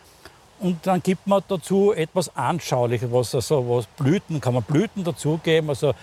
Und 0.59 0.85
dann 0.85 1.01
gibt 1.01 1.25
man 1.25 1.41
dazu 1.47 1.91
etwas 1.91 2.35
Anschauliches, 2.35 3.11
was, 3.11 3.33
also, 3.33 3.67
was 3.67 3.87
Blüten, 3.87 4.39
kann 4.39 4.53
man 4.53 4.61
Blüten 4.61 5.03
dazugeben, 5.03 5.69
also 5.69 5.95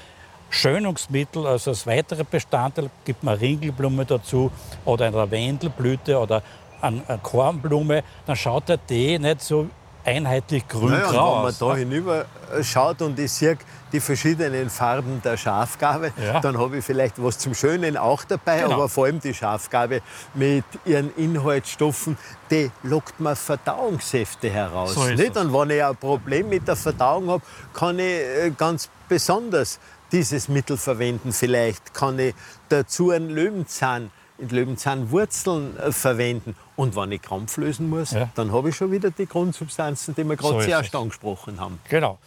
Schönungsmittel, 0.50 1.46
also 1.46 1.70
als 1.70 1.86
weitere 1.86 2.24
Bestandteil 2.24 2.90
gibt 3.04 3.22
man 3.22 3.38
Ringelblume 3.38 4.04
dazu 4.04 4.50
oder 4.84 5.06
eine 5.06 5.16
Lavendelblüte 5.16 6.18
oder 6.18 6.42
eine 6.80 7.02
Kornblume, 7.22 8.02
dann 8.26 8.34
schaut 8.34 8.68
der 8.68 8.84
Tee 8.84 9.18
nicht 9.20 9.42
so 9.42 9.68
einheitlich 10.08 10.64
Naja, 10.72 10.80
grün-grau 10.80 11.36
wenn 11.36 11.42
man 11.42 11.54
da 11.58 11.76
hinüber 11.76 12.24
schaut 12.62 13.02
und 13.02 13.18
ich 13.18 13.30
sehe 13.32 13.58
die 13.92 14.00
verschiedenen 14.00 14.68
Farben 14.70 15.20
der 15.22 15.36
Schafgabe, 15.36 16.12
Ja. 16.22 16.40
dann 16.40 16.58
habe 16.58 16.78
ich 16.78 16.84
vielleicht 16.84 17.22
was 17.22 17.38
zum 17.38 17.54
Schönen 17.54 17.96
auch 17.96 18.24
dabei, 18.24 18.60
Genau. 18.62 18.74
aber 18.74 18.88
vor 18.88 19.06
allem 19.06 19.20
die 19.20 19.32
Schafgabe 19.34 20.00
mit 20.34 20.64
ihren 20.84 21.14
Inhaltsstoffen, 21.16 22.16
die 22.50 22.70
lockt 22.82 23.18
mir 23.20 23.34
Verdauungssäfte 23.36 24.50
heraus. 24.50 24.94
So 24.94 25.04
nicht? 25.04 25.36
Und 25.36 25.52
wenn 25.52 25.70
ich 25.70 25.84
ein 25.84 25.96
Problem 25.96 26.48
mit 26.48 26.66
der 26.68 26.76
Verdauung 26.76 27.30
habe, 27.30 27.42
kann 27.72 27.98
ich 27.98 28.04
äh, 28.04 28.50
ganz 28.56 28.88
besonders 29.08 29.78
dieses 30.12 30.48
Mittel 30.48 30.76
verwenden. 30.76 31.32
Vielleicht 31.32 31.92
kann 31.94 32.18
ich 32.18 32.34
dazu 32.68 33.10
einen 33.10 33.30
Löwenzahn, 33.30 34.10
Löwenzahnwurzeln 34.38 35.76
äh, 35.78 35.92
verwenden. 35.92 36.54
Und 36.76 36.96
wenn 36.96 37.12
ich 37.12 37.22
Krampf 37.22 37.56
lösen 37.56 37.88
muss, 37.88 38.12
Ja. 38.12 38.30
dann 38.34 38.52
habe 38.52 38.68
ich 38.70 38.76
schon 38.76 38.90
wieder 38.92 39.10
die 39.10 39.26
Grundsubstanzen, 39.26 40.14
die 40.14 40.24
wir 40.24 40.36
gerade 40.36 40.54
So 40.54 40.60
zuerst 40.62 40.88
es. 40.88 41.00
angesprochen 41.00 41.60
haben. 41.60 41.78
Genau. 41.88 42.18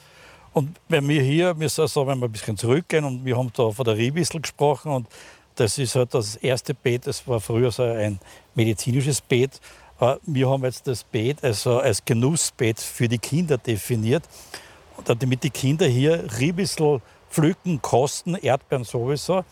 Und 0.54 0.78
wenn 0.90 1.08
wir 1.08 1.22
hier, 1.22 1.54
müssen 1.54 1.82
also, 1.82 2.06
wenn 2.08 2.20
wir 2.20 2.26
ein 2.28 2.32
bisschen 2.32 2.58
zurückgehen 2.58 3.06
und 3.06 3.24
wir 3.24 3.38
haben 3.38 3.52
da 3.56 3.72
von 3.72 3.86
der 3.86 3.96
Riebissel 3.96 4.42
gesprochen 4.42 4.92
und 4.92 5.08
das 5.56 5.78
ist 5.78 5.96
halt 5.96 6.14
das 6.14 6.36
erste 6.38 6.74
Beet, 6.74 7.08
das 7.08 7.26
war 7.28 7.40
früher 7.40 7.72
so 7.72 7.84
ein 7.84 8.20
medizinisches 8.56 9.22
Beet. 9.22 9.60
Aber 9.98 10.20
Wir 10.26 10.50
haben 10.50 10.64
jetzt 10.64 10.88
das 10.88 11.04
Beet 11.04 11.44
also 11.44 11.80
als 11.80 12.04
Genussbeet 12.04 12.80
für 12.80 13.08
die 13.08 13.20
Kinder 13.20 13.58
definiert. 13.58 14.24
Und 14.98 15.08
damit 15.22 15.44
die 15.44 15.50
Kinder 15.50 15.86
hier 15.88 16.26
Riebissel 16.40 17.02
pflücken, 17.30 17.82
kosten, 17.82 18.36
Erdbeeren 18.36 18.84
sowieso, 18.84 19.46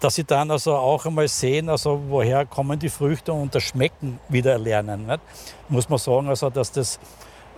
dass 0.00 0.14
sie 0.14 0.24
dann 0.24 0.50
also 0.50 0.74
auch 0.74 1.06
einmal 1.06 1.28
sehen, 1.28 1.68
also 1.68 2.00
woher 2.08 2.44
kommen 2.46 2.78
die 2.78 2.88
Früchte 2.88 3.32
und 3.32 3.54
das 3.54 3.62
Schmecken 3.62 4.18
wieder 4.28 4.58
lernen. 4.58 5.06
Nicht? 5.06 5.20
Muss 5.68 5.88
man 5.88 5.98
sagen, 5.98 6.28
also, 6.28 6.50
dass 6.50 6.72
das 6.72 6.98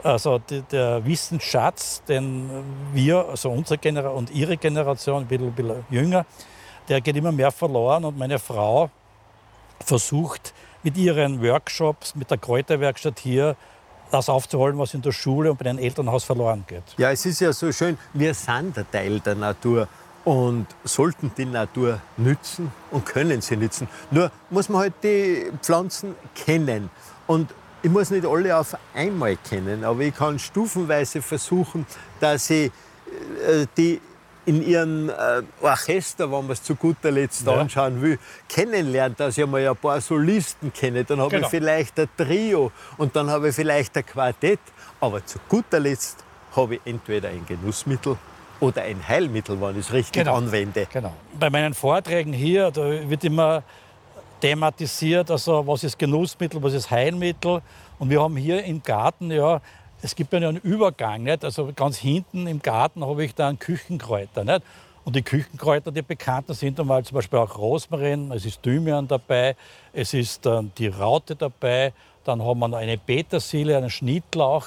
also 0.03 0.39
die, 0.39 0.63
der 0.63 1.05
Wissensschatz, 1.05 2.03
den 2.05 2.49
wir, 2.93 3.29
also 3.29 3.51
unsere 3.51 3.79
Generation 3.79 4.17
und 4.17 4.31
ihre 4.31 4.57
Generation, 4.57 5.23
ein 5.23 5.27
bisschen, 5.27 5.49
ein 5.49 5.55
bisschen 5.55 5.85
jünger, 5.91 6.27
der 6.89 7.01
geht 7.01 7.17
immer 7.17 7.33
mehr 7.33 7.51
verloren 7.51 8.05
und 8.05 8.17
meine 8.17 8.39
Frau 8.39 8.91
versucht 9.85 10.55
mit 10.83 10.97
ihren 10.97 11.43
Workshops, 11.43 12.15
mit 12.15 12.31
der 12.31 12.39
Kräuterwerkstatt 12.39 13.19
hier, 13.19 13.57
das 14.11 14.29
aufzuholen, 14.29 14.79
was 14.79 14.95
in 14.95 15.03
der 15.03 15.13
Schule 15.13 15.51
und 15.51 15.59
bei 15.59 15.65
den 15.65 15.79
Elternhaus 15.79 16.25
verloren 16.25 16.65
geht. 16.67 16.83
Ja, 16.97 17.11
es 17.11 17.27
ist 17.27 17.41
ja 17.41 17.53
so 17.53 17.71
schön, 17.73 17.99
wir 18.15 18.33
sind 18.33 18.79
ein 18.79 18.87
Teil 18.91 19.21
der 19.21 19.35
Natur 19.35 19.87
und 20.29 20.67
sollten 20.85 21.31
die 21.39 21.47
Natur 21.47 22.01
nützen 22.19 22.71
und 22.91 23.07
können 23.07 23.41
sie 23.41 23.57
nützen. 23.57 23.89
Nur 24.11 24.31
muss 24.51 24.69
man 24.69 24.83
halt 24.83 24.95
die 25.03 25.51
Pflanzen 25.63 26.15
kennen. 26.35 26.91
Und 27.27 27.51
ich 27.83 27.91
muss 27.91 28.11
nicht 28.11 28.27
alle 28.27 28.55
auf 28.57 28.77
einmal 28.95 29.37
kennen, 29.37 29.85
aber 29.85 30.01
ich 30.01 30.15
kann 30.15 30.39
stufenweise 30.39 31.23
versuchen, 31.23 31.87
dass 32.21 32.51
ich 32.51 32.67
äh, 33.47 33.67
die 33.77 34.01
in 34.45 34.67
ihrem 34.67 35.09
äh, 35.11 35.43
Orchester, 35.63 36.25
wenn 36.31 36.43
man 36.43 36.51
es 36.51 36.63
zu 36.63 36.75
guter 36.75 37.11
Letzt 37.11 37.47
Ja. 37.47 37.55
anschauen 37.55 38.01
will, 38.03 38.19
kennenlernt, 38.49 39.19
dass 39.21 39.39
ich 39.39 39.47
mal 39.47 39.67
ein 39.67 39.77
paar 39.77 40.01
Solisten 40.03 40.73
kenne. 40.73 41.05
Dann 41.05 41.21
habe 41.21 41.31
Genau. 41.31 41.47
ich 41.47 41.51
vielleicht 41.51 41.99
ein 42.01 42.09
Trio 42.17 42.71
und 42.99 43.15
dann 43.17 43.31
habe 43.31 43.49
ich 43.49 43.55
vielleicht 43.55 43.97
ein 43.97 44.05
Quartett. 44.05 44.61
Aber 45.01 45.25
zu 45.25 45.39
guter 45.49 45.81
Letzt 45.81 46.19
habe 46.57 46.75
ich 46.77 46.81
entweder 46.85 47.29
ein 47.31 47.45
Genussmittel 47.47 48.17
oder 48.61 48.83
ein 48.83 49.07
Heilmittel, 49.07 49.61
wenn 49.61 49.73
ich 49.79 49.87
es 49.87 49.93
richtig 49.93 50.25
Genau. 50.25 50.37
anwende. 50.37 50.87
Genau. 50.93 51.13
Bei 51.39 51.51
meinen 51.51 51.75
Vorträgen 51.75 52.33
hier, 52.33 52.75
wird 52.75 53.25
immer 53.25 53.63
thematisiert, 54.41 55.31
also 55.31 55.67
was 55.67 55.85
ist 55.85 55.99
Genussmittel, 55.99 56.63
was 56.63 56.73
ist 56.73 56.91
Heilmittel. 56.91 57.61
Und 57.99 58.11
wir 58.11 58.23
haben 58.23 58.37
hier 58.37 58.63
im 58.65 58.83
Garten, 58.83 59.31
ja, 59.31 59.61
es 60.03 60.15
gibt 60.15 60.33
ja 60.33 60.39
einen 60.39 60.59
Übergang. 60.59 61.25
Nicht? 61.25 61.45
Also 61.45 61.73
ganz 61.75 61.99
hinten 61.99 62.47
im 62.47 62.63
Garten 62.63 63.05
habe 63.05 63.25
ich 63.25 63.35
da 63.35 63.49
einen 63.49 63.59
Küchenkräuter. 63.59 64.45
Nicht? 64.45 64.63
Und 65.05 65.17
die 65.17 65.23
Küchenkräuter, 65.23 65.91
die 65.91 66.03
bekannten 66.03 66.55
sind 66.55 66.79
einmal 66.79 67.03
zum 67.03 67.17
Beispiel 67.17 67.39
auch 67.39 67.57
Rosmarin, 67.57 68.31
es 68.31 68.45
ist 68.45 68.63
Thymian 68.63 69.09
dabei, 69.09 69.57
es 69.93 70.13
ist 70.13 70.45
dann 70.45 70.71
die 70.77 70.89
Raute 70.89 71.35
dabei, 71.35 71.93
dann 72.25 72.43
haben 72.45 72.59
wir 72.59 72.69
noch 72.69 72.79
eine 72.79 72.99
Petersilie, 72.99 73.77
einen 73.77 73.89
Schnittlauch. 73.91 74.67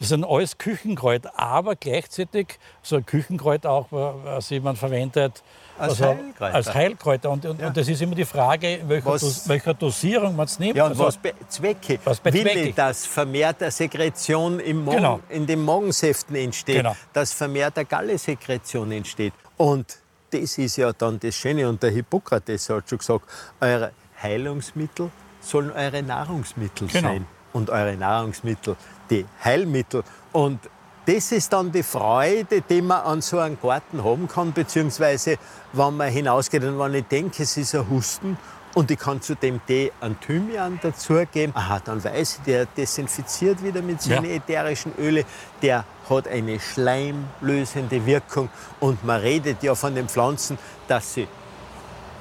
Das 0.00 0.10
sind 0.10 0.24
alles 0.24 0.56
Küchenkräuter, 0.58 1.32
aber 1.38 1.74
gleichzeitig 1.74 2.58
so 2.82 2.96
ein 2.96 3.04
Küchenkräuter 3.06 3.70
auch, 3.70 3.86
was 3.90 4.48
jemand 4.50 4.78
verwendet, 4.78 5.42
Als 5.76 5.90
also 6.00 6.04
Heilkräuter. 6.06 6.54
Als 6.54 6.74
Heilkräuter. 6.74 7.30
Und, 7.30 7.46
und, 7.46 7.60
Ja. 7.60 7.66
und 7.68 7.76
das 7.76 7.88
ist 7.88 8.00
immer 8.02 8.14
die 8.14 8.24
Frage, 8.24 8.80
welcher, 8.86 9.06
Was- 9.10 9.20
Dos, 9.22 9.48
welcher 9.48 9.74
Dosierung 9.74 10.36
man 10.36 10.46
es 10.46 10.58
nimmt. 10.60 10.76
Ja, 10.76 10.84
und 10.84 10.90
Also- 10.90 11.04
was 11.04 11.16
bezwecke? 11.16 11.98
Was 12.04 12.24
Will 12.24 12.32
bezwecke 12.32 12.60
ich, 12.60 12.68
ich? 12.70 12.74
dass 12.76 13.06
vermehrt 13.06 13.60
eine 13.62 13.70
Sekretion 13.72 14.60
im 14.60 14.84
Magen, 14.84 14.96
Genau. 14.98 15.20
in 15.30 15.46
den 15.46 15.64
Magensäften 15.64 16.36
entsteht, 16.36 16.76
Genau. 16.76 16.94
dass 17.12 17.32
vermehrt 17.32 17.76
eine 17.76 17.86
Gallesekretion 17.86 18.92
entsteht. 18.92 19.32
Und 19.56 19.98
das 20.30 20.58
ist 20.58 20.76
ja 20.76 20.92
dann 20.92 21.18
das 21.18 21.34
Schöne. 21.34 21.68
Und 21.68 21.82
der 21.82 21.90
Hippokrates 21.90 22.68
hat 22.70 22.88
schon 22.88 22.98
gesagt, 22.98 23.24
eure 23.60 23.90
Heilungsmittel 24.22 25.10
sollen 25.40 25.72
eure 25.72 26.02
Nahrungsmittel 26.02 26.86
Genau. 26.88 27.08
sein. 27.08 27.26
Und 27.52 27.70
eure 27.70 27.96
Nahrungsmittel 27.96 28.76
die 29.10 29.26
Heilmittel. 29.44 30.02
Und 30.32 30.60
das 31.06 31.32
ist 31.32 31.52
dann 31.52 31.72
die 31.72 31.82
Freude, 31.82 32.60
die 32.60 32.82
man 32.82 33.00
an 33.02 33.22
so 33.22 33.38
einem 33.38 33.58
Garten 33.60 34.04
haben 34.04 34.28
kann, 34.28 34.52
beziehungsweise 34.52 35.38
wenn 35.72 35.96
man 35.96 36.10
hinausgeht 36.10 36.62
und 36.64 36.78
wenn 36.78 36.94
ich 36.94 37.06
denke, 37.06 37.42
es 37.42 37.56
ist 37.56 37.74
ein 37.74 37.88
Husten 37.88 38.36
und 38.74 38.90
ich 38.90 38.98
kann 38.98 39.22
zu 39.22 39.34
dem 39.34 39.64
Tee 39.66 39.90
einen 40.02 40.20
Thymian 40.20 40.78
dazugeben, 40.82 41.56
aha, 41.56 41.80
dann 41.82 42.04
weiß 42.04 42.36
ich, 42.38 42.44
der 42.44 42.66
desinfiziert 42.66 43.64
wieder 43.64 43.80
mit 43.80 44.02
seinen 44.02 44.26
Ja. 44.26 44.36
ätherischen 44.36 44.92
Öle, 44.98 45.24
der 45.62 45.84
hat 46.10 46.28
eine 46.28 46.60
schleimlösende 46.60 48.04
Wirkung 48.04 48.50
und 48.80 49.02
man 49.04 49.20
redet 49.22 49.62
ja 49.62 49.74
von 49.74 49.94
den 49.94 50.08
Pflanzen, 50.08 50.58
dass 50.86 51.14
sie 51.14 51.26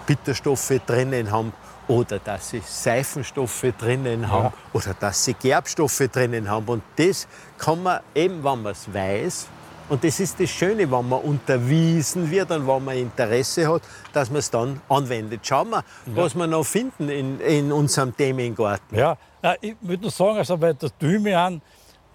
Bitterstoffe 0.06 0.79
drinnen 0.86 1.29
haben 1.32 1.51
oder 1.88 2.20
dass 2.20 2.50
sie 2.50 2.62
Seifenstoffe 2.65 3.65
drinnen 3.77 4.29
haben 4.29 4.53
oder 4.74 4.94
dass 4.94 5.24
sie 5.24 5.34
Gerbstoffe 5.34 6.10
drinnen 6.12 6.50
haben. 6.50 6.67
Und 6.67 6.84
das 6.96 7.27
kann 7.58 7.82
man 7.84 8.01
eben, 8.13 8.44
wenn 8.44 8.62
man 8.62 8.72
es 8.74 8.94
weiß, 8.94 9.48
und 9.89 10.03
das 10.03 10.20
ist 10.20 10.38
das 10.39 10.50
Schöne, 10.50 10.91
wenn 10.91 11.08
man 11.08 11.22
unterwiesen 11.22 12.29
wird 12.29 12.51
und 12.51 12.67
wenn 12.67 12.84
man 12.84 12.98
Interesse 12.98 13.72
hat, 13.72 13.84
dass 14.12 14.29
man 14.29 14.39
es 14.39 14.50
dann 14.50 14.82
anwendet. 14.89 15.48
Schauen 15.48 15.70
wir, 15.70 15.84
was 16.08 16.36
wir 16.36 16.46
noch 16.46 16.65
finden 16.65 17.08
in, 17.08 17.39
in 17.39 17.72
unserem 17.72 18.15
Themengarten. 18.15 18.98
Ja, 18.98 19.17
ich 19.62 19.75
würde 19.79 20.01
nur 20.01 20.12
sagen, 20.12 20.38
also 20.39 20.58
bei 20.58 20.74
der 20.74 20.89
Thymian 21.00 21.62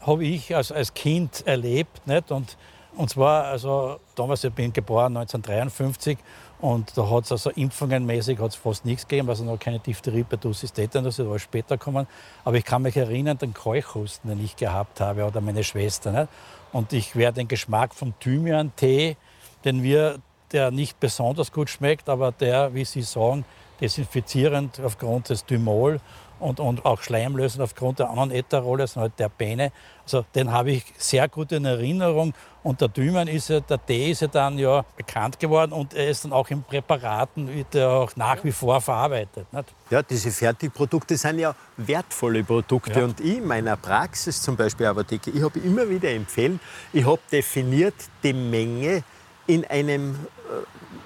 habe 0.02 0.24
ich 0.24 0.54
als, 0.54 0.70
als 0.70 0.92
Kind 0.92 1.46
erlebt. 1.46 2.06
Nicht? 2.06 2.30
Und, 2.30 2.58
und 2.94 3.08
zwar, 3.08 3.44
also 3.44 4.00
damals, 4.14 4.44
ich 4.44 4.52
bin 4.52 4.70
geboren 4.72 5.16
1953 5.16 6.18
und 6.62 6.96
da 6.96 7.10
hat 7.10 7.24
es 7.24 7.32
also 7.32 7.50
impfungenmäßig 7.50 8.38
hat's 8.38 8.54
fast 8.54 8.84
nichts 8.84 9.08
gegeben, 9.08 9.28
also 9.28 9.42
noch 9.42 9.58
keine 9.58 9.80
Diphtherie, 9.80 10.22
Pertussis, 10.22 10.72
Tetanus, 10.72 11.16
das 11.16 11.26
war 11.26 11.40
später 11.40 11.76
gekommen. 11.76 12.06
Aber 12.44 12.56
ich 12.56 12.64
kann 12.64 12.82
mich 12.82 12.96
erinnern, 12.96 13.36
den 13.36 13.52
Keuchhusten, 13.52 14.30
den 14.30 14.44
ich 14.44 14.54
gehabt 14.54 15.00
habe 15.00 15.24
oder 15.24 15.40
meine 15.40 15.64
Schwester. 15.64 16.12
Nicht? 16.12 16.28
Und 16.72 16.92
ich 16.92 17.16
werde 17.16 17.40
den 17.40 17.48
Geschmack 17.48 17.92
vom 17.92 18.14
Thymian-Tee, 18.20 19.16
den 19.64 19.82
wir, 19.82 20.20
der 20.52 20.70
nicht 20.70 21.00
besonders 21.00 21.50
gut 21.50 21.68
schmeckt, 21.68 22.08
aber 22.08 22.30
der, 22.30 22.72
wie 22.74 22.84
Sie 22.84 23.02
sagen, 23.02 23.44
desinfizierend 23.82 24.80
aufgrund 24.80 25.28
des 25.28 25.44
Thymol 25.44 26.00
und, 26.42 26.60
und 26.60 26.84
auch 26.84 27.00
schleimlösend 27.02 27.62
aufgrund 27.62 28.00
der 28.00 28.10
anderen 28.10 28.30
Etherrolle, 28.30 28.82
also 28.82 29.00
halt 29.00 29.18
der 29.18 29.28
Bene. 29.28 29.72
Also 30.04 30.24
den 30.34 30.50
habe 30.50 30.72
ich 30.72 30.84
sehr 30.98 31.28
gut 31.28 31.52
in 31.52 31.64
Erinnerung. 31.64 32.34
Und 32.64 32.80
der 32.80 32.88
Dümen 32.88 33.28
ist 33.28 33.48
ja, 33.48 33.60
der 33.60 33.84
Tee 33.84 34.10
ist 34.10 34.22
ja 34.22 34.28
dann 34.28 34.58
ja 34.58 34.84
bekannt 34.96 35.38
geworden 35.38 35.72
und 35.72 35.94
er 35.94 36.08
ist 36.08 36.24
dann 36.24 36.32
auch 36.32 36.48
in 36.50 36.62
Präparaten 36.62 37.52
wird 37.52 37.74
er 37.74 37.90
auch 37.90 38.14
nach 38.16 38.42
wie 38.44 38.52
vor 38.52 38.80
verarbeitet. 38.80 39.52
Nicht? 39.52 39.74
Ja, 39.90 40.02
diese 40.02 40.30
Fertigprodukte 40.30 41.16
sind 41.16 41.38
ja 41.38 41.54
wertvolle 41.76 42.44
Produkte. 42.44 43.00
Ja. 43.00 43.04
Und 43.04 43.20
ich 43.20 43.38
in 43.38 43.46
meiner 43.46 43.76
Praxis, 43.76 44.42
zum 44.42 44.56
Beispiel 44.56 44.86
Apotheke, 44.86 45.30
ich 45.30 45.42
habe 45.42 45.58
immer 45.60 45.88
wieder 45.88 46.10
empfehlen, 46.10 46.60
ich 46.92 47.04
habe 47.04 47.20
definiert 47.30 47.94
die 48.22 48.32
Menge 48.32 49.02
in 49.46 49.64
einem 49.64 50.14
äh, 50.14 50.18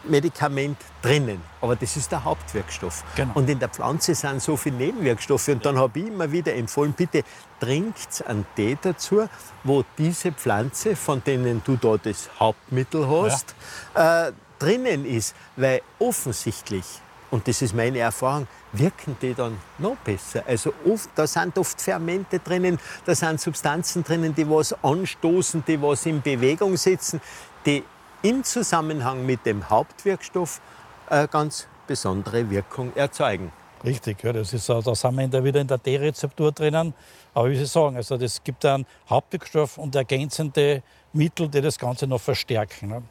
Medikament 0.05 0.77
drinnen. 1.03 1.41
Aber 1.61 1.77
das 1.77 1.97
ist 1.97 2.13
der 2.13 2.25
Hauptwirkstoff. 2.25 3.05
Genau. 3.17 3.33
Und 3.35 3.49
in 3.49 3.59
der 3.59 3.69
Pflanze 3.69 4.15
sind 4.15 4.43
so 4.43 4.57
viele 4.57 4.77
Nebenwirkstoffe. 4.77 5.49
Und 5.49 5.65
dann 5.65 5.79
habe 5.79 5.99
ich 5.99 6.07
immer 6.07 6.31
wieder 6.31 6.55
empfohlen, 6.55 6.93
bitte 6.93 7.23
trinkt 7.61 8.25
einen 8.27 8.47
Tee 8.55 8.77
dazu, 8.81 9.29
wo 9.65 9.85
diese 9.99 10.33
Pflanze, 10.33 10.97
von 10.97 11.23
denen 11.25 11.63
du 11.65 11.77
da 11.77 11.97
das 11.97 12.29
Hauptmittel 12.39 13.09
hast, 13.09 13.55
ja. 13.95 14.29
äh, 14.29 14.33
drinnen 14.59 15.05
ist. 15.07 15.35
Weil 15.57 15.83
offensichtlich, 15.99 16.85
und 17.31 17.47
das 17.49 17.63
ist 17.63 17.75
meine 17.75 17.99
Erfahrung, 17.99 18.47
wirken 18.73 19.17
die 19.21 19.35
dann 19.35 19.57
noch 19.79 19.97
besser. 19.97 20.43
Also 20.47 20.73
oft, 20.85 21.11
da 21.15 21.27
sind 21.27 21.57
oft 21.59 21.81
Fermente 21.81 22.39
drinnen, 22.39 22.79
da 23.05 23.15
sind 23.15 23.41
Substanzen 23.41 24.05
drinnen, 24.05 24.35
die 24.35 24.49
was 24.49 24.73
anstoßen, 24.85 25.65
die 25.67 25.81
was 25.81 26.07
in 26.07 26.23
Bewegung 26.23 26.77
setzen, 26.77 27.21
die 27.65 27.83
im 28.29 28.43
Zusammenhang 28.43 29.25
mit 29.25 29.47
dem 29.47 29.71
Hauptwirkstoff 29.71 30.61
eine 31.09 31.29
ganz 31.29 31.69
besondere 31.87 32.51
Wirkung 32.51 32.93
erzeugen. 32.97 33.53
Richtig, 33.85 34.25
ja, 34.25 34.33
das 34.33 34.53
ist, 34.53 34.69
da 34.69 34.83
sind 34.83 35.33
wir 35.33 35.45
wieder 35.45 35.61
in 35.61 35.69
der 35.69 35.79
D-Rezeptur 35.79 36.51
drinnen. 36.51 36.93
Aber 37.35 37.51
wie 37.51 37.57
Sie 37.57 37.67
sagen, 37.67 37.95
also 37.95 38.17
das 38.17 38.43
gibt 38.43 38.65
einen 38.65 38.85
Hauptwirkstoff 39.09 39.79
und 39.79 39.95
ergänzende 39.95 40.83
Mittel, 41.13 41.49
die 41.49 41.61
das 41.61 41.79
Ganze 41.79 42.09
noch 42.09 42.21
verstärken. 42.21 42.89
Ne? 42.89 43.03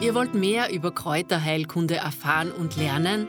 Ihr 0.00 0.14
wollt 0.16 0.34
mehr 0.34 0.72
über 0.72 0.92
Kräuterheilkunde 0.92 1.96
erfahren 1.96 2.50
und 2.50 2.76
lernen? 2.76 3.28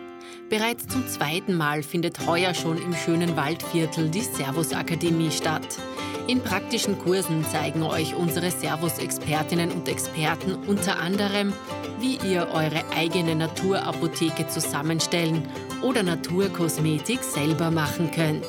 Bereits 0.49 0.87
zum 0.87 1.07
zweiten 1.07 1.55
Mal 1.55 1.83
findet 1.83 2.25
heuer 2.25 2.55
schon 2.55 2.81
im 2.81 2.95
schönen 2.95 3.37
Waldviertel 3.37 4.09
die 4.09 4.21
Servus-Akademie 4.21 5.29
statt. 5.29 5.77
In 6.27 6.41
praktischen 6.41 6.97
Kursen 6.97 7.45
zeigen 7.45 7.83
euch 7.83 8.15
unsere 8.15 8.49
Servus-Expertinnen 8.49 9.71
und 9.71 9.87
Experten 9.87 10.55
unter 10.65 10.99
anderem, 10.99 11.53
wie 11.99 12.17
ihr 12.17 12.47
eure 12.51 12.83
eigene 12.95 13.35
Naturapotheke 13.35 14.47
zusammenstellen 14.47 15.47
oder 15.83 16.01
Naturkosmetik 16.01 17.23
selber 17.23 17.69
machen 17.69 18.09
könnt. 18.09 18.47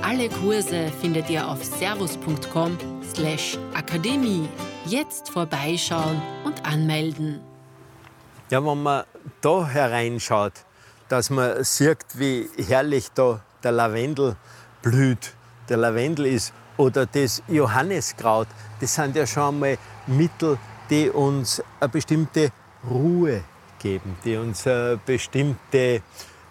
Alle 0.00 0.30
Kurse 0.30 0.90
findet 1.02 1.28
ihr 1.28 1.46
auf 1.46 1.62
servus.com/akademie. 1.62 4.48
Jetzt 4.86 5.28
vorbeischauen 5.28 6.22
und 6.44 6.64
anmelden. 6.64 7.40
Ja, 8.48 8.64
wenn 8.64 8.82
man 8.82 9.04
da 9.42 9.66
hereinschaut, 9.66 10.54
dass 11.10 11.28
man 11.28 11.62
sieht, 11.62 12.06
wie 12.14 12.48
herrlich 12.56 13.08
da 13.14 13.42
der 13.62 13.72
Lavendel 13.72 14.36
blüht. 14.80 15.34
Der 15.68 15.76
Lavendel 15.76 16.24
ist 16.24 16.54
oder 16.78 17.04
das 17.04 17.42
Johanneskraut, 17.48 18.48
das 18.80 18.94
sind 18.94 19.14
ja 19.14 19.26
schon 19.26 19.54
einmal 19.54 19.76
Mittel, 20.06 20.56
die 20.88 21.10
uns 21.10 21.62
eine 21.80 21.88
bestimmte 21.90 22.50
Ruhe 22.88 23.42
geben, 23.78 24.16
die 24.24 24.36
uns 24.36 24.66
eine 24.66 24.98
bestimmte 25.04 26.00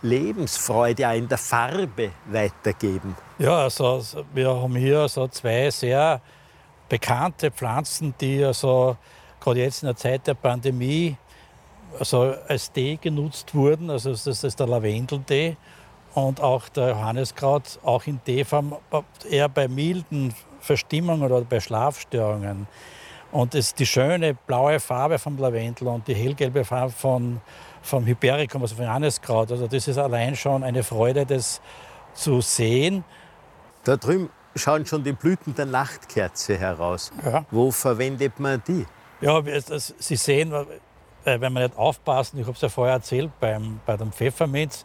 Lebensfreude 0.03 1.09
auch 1.09 1.13
in 1.13 1.27
der 1.27 1.39
Farbe 1.39 2.11
weitergeben. 2.25 3.15
Ja, 3.39 3.63
also 3.63 4.03
wir 4.33 4.49
haben 4.49 4.75
hier 4.75 4.99
also 4.99 5.27
zwei 5.27 5.71
sehr 5.71 6.21
bekannte 6.87 7.49
Pflanzen, 7.49 8.13
die 8.19 8.43
also 8.43 8.95
gerade 9.39 9.61
jetzt 9.61 9.81
in 9.81 9.87
der 9.87 9.95
Zeit 9.95 10.27
der 10.27 10.35
Pandemie 10.35 11.17
also 11.97 12.35
als 12.47 12.71
Tee 12.71 12.97
genutzt 13.01 13.55
wurden. 13.55 13.89
Also 13.89 14.11
das 14.11 14.27
ist 14.27 14.59
der 14.59 14.67
Lavendeltee 14.67 15.57
und 16.17 16.41
auch 16.41 16.67
der 16.69 16.89
Johanneskraut, 16.89 17.77
auch 17.83 18.07
in 18.07 18.19
Teeform, 18.23 18.75
eher 19.29 19.47
bei 19.49 19.67
milden 19.67 20.33
Verstimmungen 20.59 21.31
oder 21.31 21.45
bei 21.45 21.59
Schlafstörungen. 21.59 22.67
Und 23.31 23.53
es 23.53 23.75
die 23.75 23.85
schöne 23.85 24.33
blaue 24.33 24.79
Farbe 24.79 25.19
vom 25.19 25.37
Lavendel 25.37 25.87
und 25.89 26.07
die 26.07 26.15
hellgelbe 26.15 26.65
Farbe 26.65 26.91
von, 26.91 27.39
vom 27.83 28.03
Hypericum, 28.07 28.63
also 28.63 28.75
vom 28.75 28.85
Johanneskraut, 28.85 29.51
also 29.51 29.67
das 29.67 29.87
ist 29.87 29.99
allein 29.99 30.35
schon 30.35 30.63
eine 30.63 30.81
Freude, 30.81 31.23
das 31.23 31.61
zu 32.15 32.41
sehen. 32.41 33.03
Da 33.83 33.95
drüben 33.95 34.31
schauen 34.55 34.87
schon 34.87 35.03
die 35.03 35.13
Blüten 35.13 35.53
der 35.53 35.67
Nachtkerze 35.67 36.57
heraus. 36.57 37.11
Ja. 37.23 37.45
Wo 37.51 37.69
verwendet 37.69 38.39
man 38.39 38.63
die? 38.67 38.87
Ja, 39.21 39.39
Sie 39.99 40.15
sehen, 40.15 40.51
äh, 40.51 41.39
wenn 41.39 41.53
man 41.53 41.61
nicht 41.61 41.77
aufpassen, 41.77 42.39
ich 42.39 42.47
habe 42.47 42.55
es 42.55 42.61
ja 42.61 42.69
vorher 42.69 42.95
erzählt, 42.95 43.29
beim, 43.39 43.81
bei 43.85 43.95
dem 43.97 44.11
Pfefferminz, 44.11 44.83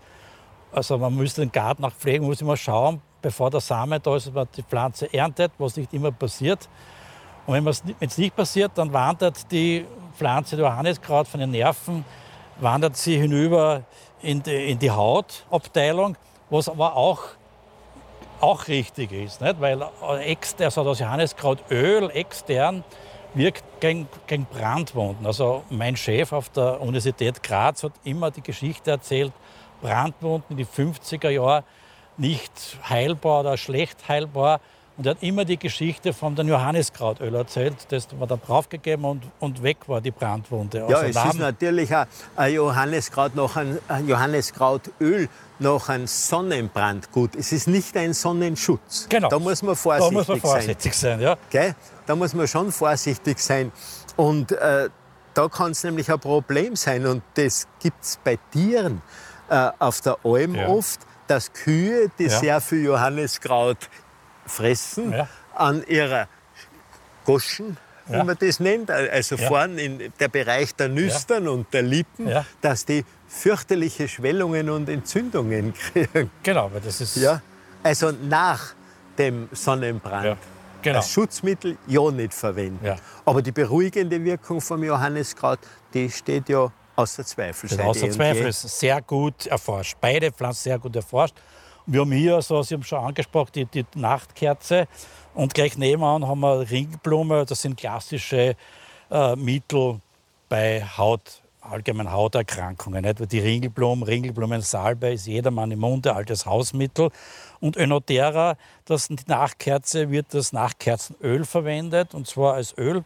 also 0.72 0.98
man 0.98 1.14
müsste 1.14 1.42
den 1.42 1.52
Garten 1.52 1.84
auch 1.84 1.92
pflegen, 1.92 2.24
muss 2.24 2.40
immer 2.40 2.56
schauen, 2.56 3.00
bevor 3.20 3.50
der 3.50 3.60
Same 3.60 4.00
da 4.00 4.16
ist, 4.16 4.26
dass 4.26 4.34
man 4.34 4.48
die 4.56 4.62
Pflanze 4.62 5.12
erntet, 5.12 5.52
was 5.58 5.76
nicht 5.76 5.92
immer 5.92 6.10
passiert. 6.10 6.68
Und 7.46 7.54
wenn 7.54 7.66
es 8.00 8.18
nicht 8.18 8.34
passiert, 8.34 8.72
dann 8.76 8.92
wandert 8.92 9.50
die 9.50 9.84
Pflanze, 10.16 10.56
der 10.56 10.66
Johanniskraut 10.66 11.26
von 11.26 11.40
den 11.40 11.50
Nerven, 11.50 12.04
wandert 12.60 12.96
sie 12.96 13.18
hinüber 13.18 13.82
in 14.22 14.42
die, 14.42 14.70
in 14.70 14.78
die 14.78 14.90
Hautabteilung, 14.90 16.16
was 16.50 16.68
aber 16.68 16.96
auch, 16.96 17.22
auch 18.40 18.68
richtig 18.68 19.12
ist. 19.12 19.40
Nicht? 19.40 19.60
Weil 19.60 19.84
extern, 20.20 20.66
also 20.66 20.84
das 20.84 21.00
Johanniskrautöl 21.00 22.10
extern 22.10 22.84
wirkt 23.34 23.64
gegen, 23.80 24.08
gegen 24.26 24.46
Brandwunden. 24.46 25.26
Also 25.26 25.64
mein 25.70 25.96
Chef 25.96 26.32
auf 26.32 26.50
der 26.50 26.80
Universität 26.80 27.42
Graz 27.42 27.82
hat 27.82 27.92
immer 28.04 28.30
die 28.30 28.42
Geschichte 28.42 28.90
erzählt, 28.90 29.32
Brandwunden 29.82 30.46
in 30.50 30.56
die 30.56 30.66
50er 30.66 31.28
Jahre 31.28 31.64
nicht 32.16 32.52
heilbar 32.88 33.40
oder 33.40 33.56
schlecht 33.56 34.08
heilbar. 34.08 34.60
Und 34.96 35.06
er 35.06 35.12
hat 35.12 35.22
immer 35.22 35.46
die 35.46 35.56
Geschichte 35.56 36.12
von 36.12 36.36
dem 36.36 36.48
Johanniskrautöl 36.48 37.34
erzählt, 37.34 37.74
das 37.88 38.08
war 38.18 38.26
da 38.26 38.36
draufgegeben 38.36 39.04
und, 39.06 39.22
und 39.40 39.62
weg 39.62 39.78
war 39.86 40.02
die 40.02 40.10
Brandwunde. 40.10 40.78
Ja, 40.80 40.84
also 40.84 41.06
es 41.06 41.14
Namen. 41.14 41.30
ist 41.30 41.38
natürlich 41.38 41.90
ein, 42.36 42.52
Johanniskraut 42.52 43.34
noch 43.34 43.56
ein, 43.56 43.78
ein 43.88 44.06
Johanniskrautöl 44.06 45.28
noch 45.58 45.88
ein 45.88 46.06
Sonnenbrandgut. 46.06 47.36
Es 47.36 47.52
ist 47.52 47.68
nicht 47.68 47.96
ein 47.96 48.12
Sonnenschutz. 48.12 49.06
Genau. 49.08 49.28
Da 49.28 49.38
muss 49.38 49.62
man 49.62 49.76
vorsichtig, 49.76 50.10
da 50.10 50.18
muss 50.18 50.28
man 50.28 50.40
vorsichtig 50.40 50.94
sein. 50.94 51.18
sein 51.18 51.20
ja. 51.20 51.36
Okay? 51.48 51.74
Da 52.06 52.14
muss 52.14 52.34
man 52.34 52.46
schon 52.46 52.70
vorsichtig 52.70 53.38
sein. 53.38 53.72
Und 54.16 54.52
äh, 54.52 54.90
da 55.32 55.48
kann 55.48 55.70
es 55.70 55.82
nämlich 55.84 56.12
ein 56.12 56.20
Problem 56.20 56.76
sein. 56.76 57.06
Und 57.06 57.22
das 57.34 57.66
gibt 57.80 58.04
es 58.04 58.18
bei 58.22 58.38
Tieren 58.50 59.00
äh, 59.52 59.70
auf 59.78 60.00
der 60.00 60.16
Alm 60.24 60.54
ja. 60.54 60.66
oft, 60.66 61.00
dass 61.26 61.52
Kühe, 61.52 62.10
die 62.18 62.24
ja. 62.24 62.38
sehr 62.40 62.60
viel 62.62 62.84
Johanniskraut 62.84 63.90
fressen, 64.46 65.12
ja. 65.12 65.28
an 65.54 65.84
ihrer 65.86 66.26
Goschen, 67.26 67.76
wie 68.06 68.22
man 68.24 68.36
das 68.38 68.60
nennt, 68.60 68.90
also 68.90 69.36
vorn 69.36 69.78
in 69.78 70.12
der 70.18 70.28
Bereich 70.28 70.74
der 70.74 70.88
Nüstern 70.88 71.48
und 71.48 71.72
der 71.72 71.82
Lippen, 71.82 72.30
dass 72.60 72.84
die 72.84 73.04
fürchterliche 73.28 74.08
Schwellungen 74.08 74.70
und 74.70 74.88
Entzündungen 74.88 75.74
kriegen. 75.92 76.30
Genau, 76.42 76.70
weil 76.72 76.80
das 76.80 77.00
ist. 77.00 77.16
Ja, 77.16 77.42
also 77.82 78.10
nach 78.10 78.74
dem 79.18 79.48
Sonnenbrand. 79.52 80.38
Genau. 80.80 80.96
Als 80.96 81.10
Schutzmittel 81.10 81.76
ja 81.86 82.10
nicht 82.10 82.34
verwenden. 82.34 82.96
Aber 83.24 83.42
die 83.42 83.52
beruhigende 83.52 84.24
Wirkung 84.24 84.60
vom 84.60 84.82
Johanniskraut, 84.82 85.60
die 85.94 86.10
steht 86.10 86.48
ja 86.48 86.72
Außer 87.02 87.24
Zweifel. 87.24 87.68
Das 87.68 87.78
außer 87.78 88.10
Zweifel 88.10 88.46
ist 88.46 88.62
sehr 88.62 89.00
gut 89.02 89.46
erforscht. 89.46 89.96
Beide 90.00 90.30
Pflanzen 90.30 90.62
sehr 90.62 90.78
gut 90.78 90.94
erforscht. 90.94 91.34
Wir 91.86 92.00
haben 92.00 92.12
hier, 92.12 92.40
so, 92.42 92.62
Sie 92.62 92.74
haben 92.74 92.84
schon 92.84 93.04
angesprochen, 93.04 93.50
die, 93.54 93.64
die 93.64 93.84
Nachtkerze. 93.96 94.86
Und 95.34 95.52
gleich 95.52 95.76
nebenan 95.76 96.26
haben 96.26 96.40
wir 96.40 96.70
Ringblume. 96.70 97.44
Das 97.44 97.62
sind 97.62 97.76
klassische 97.76 98.54
äh, 99.10 99.36
Mittel 99.36 100.00
bei 100.48 100.84
Haut, 100.96 101.42
allgemeinen 101.60 102.12
Hauterkrankungen. 102.12 103.02
Nicht? 103.02 103.32
Die 103.32 103.38
Ringelblumen, 103.40 104.04
Ringelblumensalbe 104.04 105.12
ist 105.12 105.26
jedermann 105.26 105.70
im 105.72 105.80
Munde, 105.80 106.14
altes 106.14 106.46
Hausmittel. 106.46 107.10
Und 107.58 107.76
Önotera, 107.76 108.56
das 108.84 109.08
die 109.08 109.16
Nachkerze, 109.26 110.10
wird 110.10 110.26
das 110.34 110.52
Nachkerzenöl 110.52 111.44
verwendet, 111.44 112.14
und 112.14 112.26
zwar 112.26 112.54
als 112.54 112.76
Öl 112.78 113.04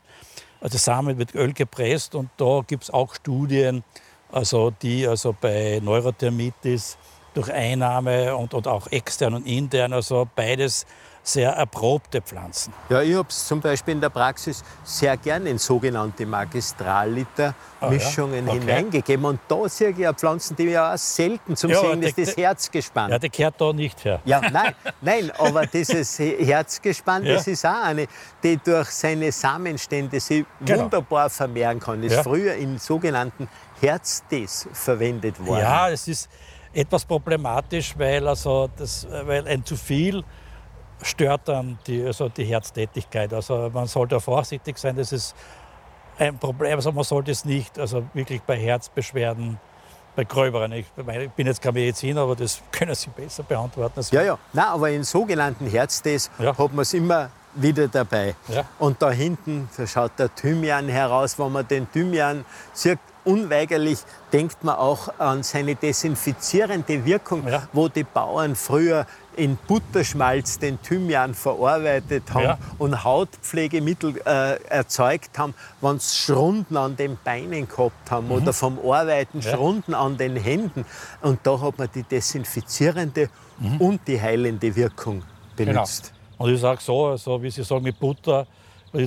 also 0.61 0.79
Samen 0.79 1.19
wird 1.19 1.35
Öl 1.35 1.53
gepresst 1.53 2.15
und 2.15 2.31
da 2.37 2.63
gibt 2.67 2.85
es 2.85 2.91
auch 2.91 3.15
Studien, 3.15 3.85
also 4.33 4.71
die 4.71 5.07
also 5.07 5.35
bei 5.39 5.81
Neurothermitis 5.83 6.99
durch 7.35 7.53
Einnahme 7.53 8.35
und, 8.35 8.55
und 8.55 8.67
auch 8.67 8.87
extern 8.89 9.35
und 9.35 9.47
intern, 9.47 9.93
also 9.93 10.29
beides 10.35 10.87
sehr 11.29 11.51
erprobte 11.51 12.23
Pflanzen. 12.23 12.73
Ja, 12.89 13.03
ich 13.03 13.13
habe 13.17 13.27
es 13.29 13.49
zum 13.49 13.61
Beispiel 13.61 13.95
in 13.95 14.01
der 14.01 14.11
Praxis 14.11 14.63
sehr 14.85 15.17
gerne 15.17 15.51
in 15.51 15.59
sogenannte 15.59 16.25
Magistralliter-Mischungen 16.25 18.49
Ah, 18.49 18.53
ja? 18.53 18.53
Okay. 18.53 18.61
hineingegeben. 18.61 19.25
Und 19.25 19.41
da 19.49 19.69
sehe 19.69 19.91
ich 19.91 19.99
ja 19.99 20.13
Pflanzen, 20.13 20.55
die 20.57 20.67
ja 20.67 20.95
auch 20.95 20.99
selten 20.99 21.57
zum 21.57 21.73
Ja, 21.73 21.81
Sehen 21.81 22.01
ist, 22.03 22.17
das 22.17 22.37
Herzgespann. 22.37 23.11
Ja, 23.11 23.19
die 23.19 23.29
kehrt 23.29 23.61
da 23.61 23.73
nicht 23.73 24.05
her. 24.05 24.21
Ja, 24.25 24.41
nein, 24.41 24.73
nein, 25.01 25.33
aber 25.37 25.67
dieses 25.67 26.17
Herzgespann, 26.21 27.25
Ja. 27.25 27.35
das 27.35 27.49
ist 27.49 27.67
auch 27.67 27.83
eine, 27.83 28.07
die 28.45 28.57
durch 28.59 28.91
seine 28.91 29.33
Samenstände 29.33 30.21
sich 30.21 30.45
Genau. 30.65 30.85
wunderbar 30.85 31.29
vermehren 31.29 31.81
kann. 31.81 32.05
Ist 32.05 32.21
früher 32.21 32.55
in 32.55 32.79
sogenannten 32.79 33.49
Herztees 33.81 34.69
verwendet 34.73 35.45
worden. 35.45 35.63
Ja, 35.63 35.91
es 35.91 36.07
ist 36.07 36.29
etwas 36.73 37.05
problematisch, 37.05 37.95
weil, 37.99 38.29
also 38.29 38.71
das, 38.77 39.09
weil 39.25 39.45
ein 39.49 39.65
zu 39.65 39.75
viel 39.77 40.23
stört 41.03 41.43
dann 41.49 41.79
die, 41.87 42.05
also 42.05 42.29
die 42.29 42.45
Herztätigkeit. 42.45 43.33
Also 43.33 43.71
man 43.73 43.87
sollte 43.87 44.21
vorsichtig 44.21 44.79
sein, 44.79 44.97
das 44.97 45.13
ist 45.13 45.35
ein 46.19 46.39
Problem. 46.39 46.77
Also 46.77 46.93
man 46.93 47.05
sollte 47.05 47.31
es 47.31 47.45
nicht, 47.45 47.79
also 47.79 48.05
wirklich 48.15 48.43
bei 48.43 48.57
Herzbeschwerden, 48.59 49.59
bei 50.15 50.25
gröberen. 50.25 50.73
Ich, 50.73 50.87
meine, 51.05 51.25
ich 51.25 51.31
bin 51.33 51.47
jetzt 51.47 51.61
kein 51.61 51.75
Mediziner, 51.75 52.23
aber 52.23 52.37
das 52.37 52.61
können 52.73 52.95
Sie 52.95 53.11
besser 53.11 53.43
beantworten. 53.43 54.01
Ja, 54.11 54.23
ja. 54.23 54.39
Nein, 54.53 54.65
aber 54.67 54.91
in 54.91 55.05
sogenannten 55.05 55.67
Herztees 55.67 56.31
Ja. 56.39 56.57
hat 56.57 56.73
man 56.73 56.81
es 56.81 56.95
immer 56.95 57.29
wieder 57.55 57.89
dabei. 57.89 58.35
Ja. 58.49 58.65
Und 58.79 59.01
da 59.01 59.11
hinten, 59.11 59.69
da 59.77 59.87
schaut 59.87 60.13
der 60.19 60.35
Thymian 60.35 60.89
heraus. 60.89 61.39
Wenn 61.39 61.53
man 61.53 61.67
den 61.69 61.91
Thymian 61.91 62.45
sieht, 62.73 62.99
unweigerlich 63.25 63.99
denkt 64.33 64.63
man 64.63 64.77
auch 64.77 65.09
an 65.19 65.43
seine 65.43 65.75
desinfizierende 65.75 67.05
Wirkung, 67.05 67.47
Ja. 67.49 67.63
wo 67.73 67.89
die 67.89 68.05
Bauern 68.05 68.55
früher 68.57 69.07
in 69.37 69.57
Butterschmalz 69.69 70.59
den 70.59 70.81
Thymian 70.83 71.35
verarbeitet 71.35 72.25
haben 72.33 72.43
Ja. 72.45 72.59
und 72.79 73.05
Hautpflegemittel 73.05 74.15
äh, 74.25 74.61
erzeugt 74.69 75.39
haben, 75.39 75.55
wenn 75.81 75.99
sie 75.99 76.17
Schrunden 76.17 76.77
an 76.77 76.97
den 76.97 77.19
Beinen 77.23 77.69
gehabt 77.69 78.11
haben 78.11 78.31
oder 78.31 78.53
vom 78.53 78.79
Arbeiten 78.79 79.39
Mhm. 79.39 79.45
Ja. 79.45 79.51
Schrunden 79.53 79.95
an 79.95 80.17
den 80.17 80.37
Händen. 80.37 80.85
Und 81.23 81.41
da 81.45 81.61
hat 81.61 81.79
man 81.79 81.89
die 81.95 82.03
desinfizierende 82.03 83.29
und 83.79 84.01
die 84.07 84.21
heilende 84.21 84.75
Wirkung 84.75 85.23
Genau. 85.57 85.73
benutzt. 85.73 86.13
Und 86.39 86.53
ich 86.53 86.61
sage 86.61 86.81
so, 86.83 87.07
also 87.07 87.43
wie 87.43 87.51
Sie 87.51 87.63
sagen, 87.65 87.83
mit 87.85 87.99
Butter 87.99 88.47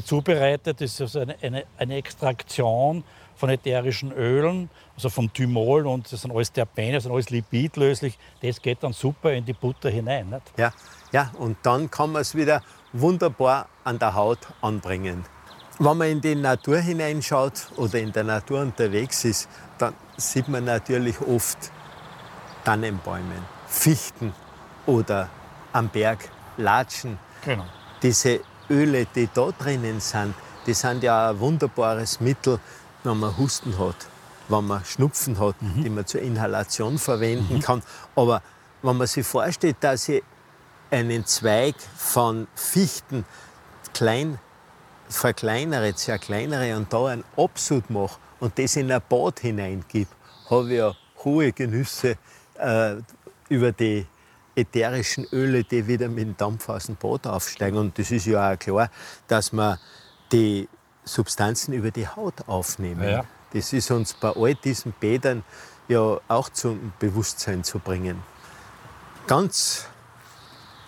zubereitet, 0.05 0.81
das 0.81 0.91
ist 0.93 1.01
also 1.01 1.19
eine, 1.19 1.35
eine, 1.41 1.63
eine 1.77 1.95
Extraktion 1.95 3.03
von 3.35 3.49
ätherischen 3.49 4.11
Ölen, 4.11 4.69
also 4.99 5.09
vom 5.09 5.31
Thymol 5.31 5.87
und 5.87 6.11
das 6.11 6.21
sind 6.21 6.31
alles 6.31 6.51
Terpene, 6.51 6.93
das 6.93 7.03
sind 7.03 7.13
alles 7.13 7.29
lipidlöslich. 7.29 8.19
Das 8.41 8.61
geht 8.61 8.83
dann 8.83 8.91
super 8.91 9.31
in 9.31 9.45
die 9.45 9.53
Butter 9.53 9.89
hinein. 9.89 10.29
Nicht? 10.29 10.41
Ja, 10.57 10.73
ja, 11.13 11.31
und 11.37 11.57
dann 11.63 11.89
kann 11.89 12.11
man 12.11 12.21
es 12.21 12.35
wieder 12.35 12.61
wunderbar 12.91 13.67
an 13.85 13.97
der 13.97 14.13
Haut 14.13 14.39
anbringen. 14.61 15.23
Wenn 15.79 15.97
man 15.97 16.09
in 16.09 16.19
die 16.19 16.35
Natur 16.35 16.79
hineinschaut 16.79 17.67
oder 17.77 17.97
in 17.99 18.11
der 18.11 18.25
Natur 18.25 18.59
unterwegs 18.59 19.23
ist, 19.23 19.47
dann 19.77 19.93
sieht 20.17 20.49
man 20.49 20.65
natürlich 20.65 21.15
oft 21.21 21.71
Tannenbäume, 22.65 23.35
Fichten 23.67 24.33
oder 24.85 25.29
am 25.71 25.87
Berg 25.87 26.29
Latschen. 26.57 27.17
Genau. 27.45 27.63
Diese 28.03 28.41
Öle, 28.69 29.05
die 29.15 29.29
da 29.33 29.49
drinnen 29.57 30.01
sind, 30.01 30.35
die 30.67 30.73
sind 30.73 31.03
ja 31.03 31.29
ein 31.29 31.39
wunderbares 31.39 32.19
Mittel, 32.19 32.59
wenn 33.05 33.17
man 33.17 33.37
Husten 33.37 33.79
hat, 33.79 33.95
wenn 34.49 34.65
man 34.65 34.83
Schnupfen 34.83 35.39
hat, 35.39 35.55
die 35.61 35.89
man 35.89 36.05
zur 36.05 36.21
Inhalation 36.21 36.97
verwenden 36.97 37.61
kann. 37.61 37.81
Aber 38.15 38.41
wenn 38.81 38.97
man 38.97 39.07
sich 39.07 39.25
vorstellt, 39.25 39.77
dass 39.79 40.09
ich 40.09 40.23
einen 40.91 41.25
Zweig 41.25 41.75
von 41.95 42.47
Fichten 42.55 43.25
klein 43.93 44.39
verkleinere, 45.07 45.95
zerkleinere 45.95 46.77
und 46.77 46.93
da 46.93 47.07
einen 47.07 47.23
Absud 47.35 47.89
mache 47.89 48.19
und 48.39 48.57
das 48.59 48.75
in 48.75 48.91
ein 48.91 49.01
Bad 49.09 49.39
hineingebe, 49.39 50.09
habe 50.49 50.69
ich 50.69 50.77
ja 50.77 50.95
hohe 51.23 51.51
Genüsse 51.51 52.17
äh, 52.59 52.95
über 53.49 53.71
die 53.71 54.05
ätherischen 54.55 55.25
Öle, 55.31 55.63
die 55.63 55.87
wieder 55.87 56.07
mit 56.07 56.27
dem 56.27 56.37
Dampf 56.37 56.69
aus 56.69 56.85
dem 56.85 56.95
Bad 56.95 57.25
aufsteigen. 57.27 57.77
Und 57.77 57.97
das 57.97 58.11
ist 58.11 58.25
ja 58.25 58.53
auch 58.53 58.59
klar, 58.59 58.89
dass 59.27 59.51
man 59.51 59.77
die 60.31 60.67
Substanzen 61.03 61.73
über 61.73 61.91
die 61.91 62.07
Haut 62.07 62.47
aufnehmen. 62.47 63.09
Ja. 63.09 63.25
Das 63.53 63.73
ist 63.73 63.91
uns 63.91 64.13
bei 64.13 64.29
all 64.35 64.55
diesen 64.55 64.93
Bädern 64.93 65.43
ja 65.87 66.19
auch 66.27 66.49
zum 66.49 66.93
Bewusstsein 66.99 67.63
zu 67.63 67.79
bringen. 67.79 68.23
Ganz 69.27 69.87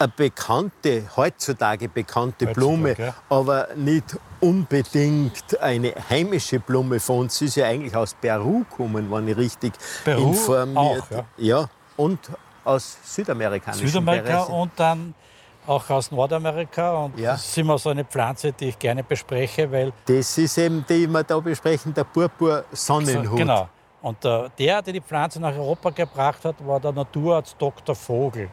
eine 0.02 0.08
bekannte, 0.10 1.04
heutzutage 1.15 1.88
bekannte 1.88 2.47
Heutzutage, 2.47 2.54
Blume, 2.54 2.95
ja. 2.97 3.13
aber 3.30 3.69
nicht 3.76 4.17
unbedingt 4.39 5.60
eine 5.60 5.93
heimische 6.10 6.60
Blume 6.60 7.00
von 7.00 7.19
uns. 7.19 7.38
Sie 7.38 7.45
ist 7.45 7.56
ja 7.56 7.67
eigentlich 7.67 7.95
aus 7.95 8.15
Peru 8.19 8.60
gekommen, 8.60 9.12
wenn 9.12 9.28
ich 9.28 9.38
richtig 9.38 9.74
Peru 10.04 10.30
informiert. 10.30 10.78
auch, 10.78 11.12
ja. 11.12 11.26
ja, 11.38 11.69
und 11.97 12.19
aus 12.63 12.97
südamerikanischen 13.04 13.88
Südamerika 13.88 14.43
Bereichen. 14.43 14.54
und 14.54 14.71
dann 14.76 15.15
auch 15.67 15.89
aus 15.89 16.12
Nordamerika. 16.12 16.93
Und 17.06 17.17
Ja. 17.19 17.32
das 17.34 17.45
ist 17.47 17.58
immer 17.58 17.78
so 17.78 17.89
eine 17.89 18.04
Pflanze, 18.06 18.52
die 18.52 18.69
ich 18.69 18.80
gerne 18.80 19.04
bespreche, 19.04 19.71
weil 19.71 19.93
Das 20.06 20.38
ist 20.38 20.58
eben, 20.58 20.86
die 20.88 21.08
wir 21.08 21.24
da 21.24 21.39
besprechen, 21.39 21.93
der 21.93 22.04
Purpur 22.04 22.63
Sonnenhut. 22.71 23.38
Genau. 23.38 23.67
Und 24.02 24.26
äh, 24.26 24.50
der, 24.58 24.82
der 24.82 24.93
die 24.93 25.02
Pflanze 25.02 25.39
nach 25.39 25.54
Europa 25.56 25.91
gebracht 25.91 26.43
hat, 26.43 26.56
war 26.65 26.80
der 26.80 26.91
Naturarzt 26.91 27.56
Dr. 27.60 27.93
Vogel. 27.95 28.50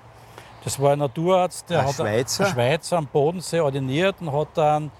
Das 0.62 0.78
war 0.80 0.92
ein 0.92 0.98
Naturarzt, 0.98 1.70
der 1.70 1.80
Ein 1.80 1.86
hat 1.86 1.94
Schweizer? 1.94 2.44
ein 2.46 2.52
Schweizer 2.52 2.98
am 2.98 3.06
Bodensee 3.06 3.60
ordiniert 3.60 4.16
und 4.20 4.30
hat 4.32 4.48
dann, 4.54 4.90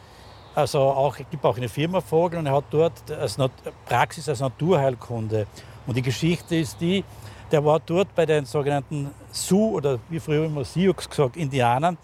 also 0.55 0.79
auch, 0.81 1.18
es 1.18 1.27
gibt 1.31 1.44
auch 1.44 1.57
eine 1.57 1.68
Firma 1.68 2.01
Vogel 2.01 2.38
und 2.38 2.47
er 2.47 2.53
hat 2.55 2.64
dort 2.71 3.11
als 3.11 3.37
Nat 3.37 3.51
Praxis 3.85 4.29
als 4.29 4.40
Naturheilkunde. 4.40 5.47
Und 5.87 5.97
die 5.97 6.03
Geschichte 6.03 6.57
ist 6.57 6.81
die, 6.81 7.05
der 7.51 7.62
war 7.64 7.81
dort 7.81 8.14
bei 8.14 8.25
den 8.25 8.44
sogenannten 8.47 9.11
Sioux 9.33 9.77
oder 9.77 9.99
wie 10.09 10.21
früher 10.21 10.47
immer 10.47 10.64
Sioux 10.64 10.95
gesagt, 10.95 11.37
Indianern. 11.37 11.99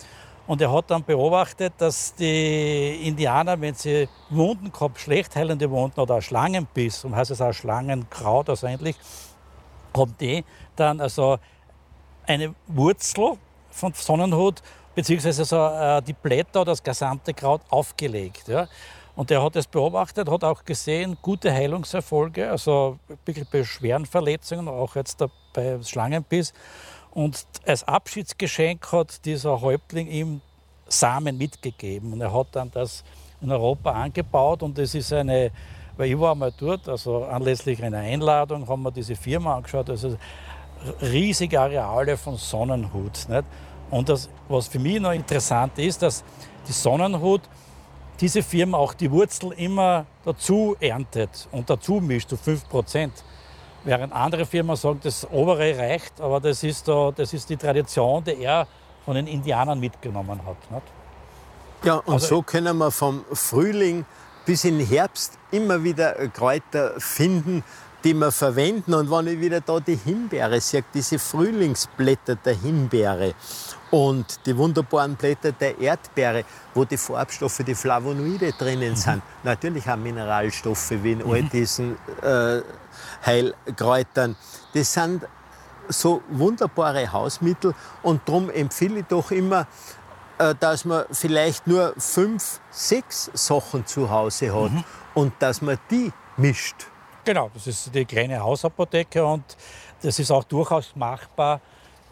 Und 0.47 0.61
er 0.61 0.71
hat 0.71 0.91
dann 0.91 1.03
beobachtet, 1.03 1.73
dass 1.79 2.15
die 2.15 3.09
Indianer, 3.09 3.59
wenn 3.61 3.75
sie 3.75 4.09
Wunden 4.29 4.71
gehabt, 4.71 5.01
schlecht 5.01 5.35
heilende 5.37 5.71
Wunden 5.71 5.99
oder 5.99 6.21
Schlangenbiss, 6.21 7.05
und 7.05 7.17
heißt 7.17 7.31
es 7.31 7.41
auch 7.41 7.53
Schlangenkraut, 7.53 8.51
also 8.51 8.67
eigentlich, 8.67 8.97
haben 9.97 10.15
die 10.21 10.45
dann 10.77 11.01
also 11.01 11.39
eine 12.27 12.55
Wurzel 12.67 13.39
von 13.71 13.93
Sonnenhut, 13.95 14.61
beziehungsweise 14.95 15.45
so, 15.45 15.57
äh, 15.57 16.03
die 16.03 16.13
Blätter 16.13 16.61
oder 16.61 16.73
das 16.73 16.83
gesamte 16.83 17.33
Kraut 17.33 17.63
aufgelegt. 17.71 18.49
Ja? 18.49 18.69
Und 19.17 19.31
er 19.31 19.43
hat 19.43 19.57
es 19.57 19.67
beobachtet, 19.67 20.29
hat 20.29 20.45
auch 20.45 20.65
gesehen, 20.65 21.17
gute 21.23 21.53
Heilungserfolge, 21.53 22.51
also 22.51 22.99
wirklich 23.25 23.49
bei 23.49 23.63
schweren 23.65 24.07
Verletzungen, 24.07 24.69
auch 24.69 24.97
jetzt 24.97 25.25
bei 25.53 25.79
Schlangenbiss. 25.83 26.53
Und 27.15 27.47
als 27.65 27.85
Abschiedsgeschenk 27.85 28.93
hat 28.93 29.25
dieser 29.25 29.61
Häuptling 29.61 30.09
ihm 30.09 30.41
Samen 30.89 31.39
mitgegeben. 31.39 32.13
Und 32.13 32.21
er 32.21 32.35
hat 32.35 32.49
dann 32.53 32.71
das 32.71 33.05
in 33.41 33.51
Europa 33.51 33.93
angebaut 33.93 34.63
und 34.63 34.79
es 34.79 34.95
ist 34.95 35.13
eine, 35.13 35.51
weil 35.97 36.11
ich 36.11 36.19
war 36.19 36.35
mal 36.35 36.53
dort, 36.59 36.89
also 36.89 37.25
anlässlich 37.25 37.83
einer 37.83 37.99
Einladung 37.99 38.67
haben 38.69 38.83
wir 38.83 38.91
diese 38.91 39.15
Firma 39.15 39.57
angeschaut, 39.57 39.91
also 39.91 40.17
riesige 41.01 41.61
Areale 41.61 42.17
von 42.17 42.37
Sonnenhut. 42.37 43.29
Nicht? 43.29 43.45
Und 43.91 44.09
das, 44.09 44.29
was 44.49 44.67
für 44.67 44.79
mich 44.79 45.01
noch 45.01 45.13
interessant 45.13 45.79
ist, 45.79 46.03
dass 46.03 46.25
die 46.67 46.73
Sonnenhut 46.73 47.43
diese 48.21 48.43
Firma 48.43 48.79
auch 48.79 48.95
die 48.95 49.11
Wurzel 49.11 49.53
immer 49.53 50.07
dazu 50.25 50.77
erntet 50.81 51.49
und 51.53 51.69
dazu 51.69 51.95
mischt, 51.95 52.29
zu 52.29 52.37
5 52.37 52.69
Prozent. 52.69 53.13
Während 53.85 54.13
andere 54.13 54.47
Firmen 54.47 54.77
sagen, 54.77 55.01
das 55.03 55.27
obere 55.31 55.77
reicht, 55.79 56.21
aber 56.21 56.41
das 56.41 56.63
ist, 56.63 56.89
da, 56.89 57.13
das 57.15 57.35
ist 57.35 57.51
die 57.51 57.57
Tradition, 57.57 58.25
die 58.25 58.43
er 58.43 58.67
von 59.05 59.15
den 59.15 59.27
Indianern 59.27 59.79
mitgenommen 59.79 60.41
hat. 60.47 60.57
Nicht? 60.71 60.83
Ja, 61.85 61.97
und 61.97 62.15
Also- 62.15 62.27
so 62.37 62.43
können 62.43 62.79
wir 62.79 62.91
vom 62.91 63.25
Frühling 63.33 64.07
bis 64.47 64.65
in 64.65 64.79
den 64.79 64.87
Herbst 64.87 65.39
immer 65.51 65.83
wieder 65.85 66.15
Kräuter 66.29 66.99
finden, 66.99 67.63
die 68.05 68.15
wir 68.15 68.31
verwenden. 68.31 68.95
Und 68.95 69.11
wenn 69.11 69.27
ich 69.27 69.41
wieder 69.41 69.61
da 69.61 69.81
die 69.81 69.97
Himbeere 69.97 70.61
sehe, 70.61 70.85
diese 70.93 71.19
Frühlingsblätter 71.19 72.37
der 72.37 72.55
Himbeere 72.55 73.35
und 73.91 74.47
die 74.47 74.57
wunderbaren 74.57 75.17
Blätter 75.17 75.53
der 75.53 75.79
Erdbeere, 75.79 76.45
wo 76.75 76.85
die 76.85 76.99
Farbstoffe, 76.99 77.63
die 77.67 77.75
Flavonoide 77.75 78.53
drinnen 78.53 78.95
sind, 78.95 79.23
natürlich 79.43 79.89
auch 79.89 79.97
Mineralstoffe 79.97 80.91
wie 81.03 81.13
in 81.13 81.23
all 81.25 81.43
diesen 81.45 81.97
äh, 82.23 82.61
Heilkräutern, 83.25 84.37
das 84.75 84.93
sind 84.93 85.27
so 85.89 86.23
wunderbare 86.29 87.11
Hausmittel 87.11 87.75
und 88.03 88.23
darum 88.27 88.51
empfehle 88.51 89.01
ich 89.01 89.07
doch 89.07 89.31
immer, 89.31 89.67
äh, 90.39 90.55
dass 90.59 90.85
man 90.85 91.05
vielleicht 91.11 91.67
nur 91.67 91.95
fünf, 91.97 92.61
sechs 92.71 93.31
Sachen 93.33 93.87
zu 93.87 94.11
Hause 94.11 94.55
hat 94.55 94.73
und 95.15 95.33
dass 95.39 95.63
man 95.63 95.79
die 95.91 96.13
mischt. 96.37 96.87
Genau, 97.25 97.51
das 97.55 97.67
ist 97.67 97.95
die 97.95 98.05
kleine 98.05 98.39
Hausapotheke 98.39 99.25
und 99.25 99.57
das 100.03 100.19
ist 100.19 100.31
auch 100.31 100.45
durchaus 100.45 100.95
machbar 100.95 101.59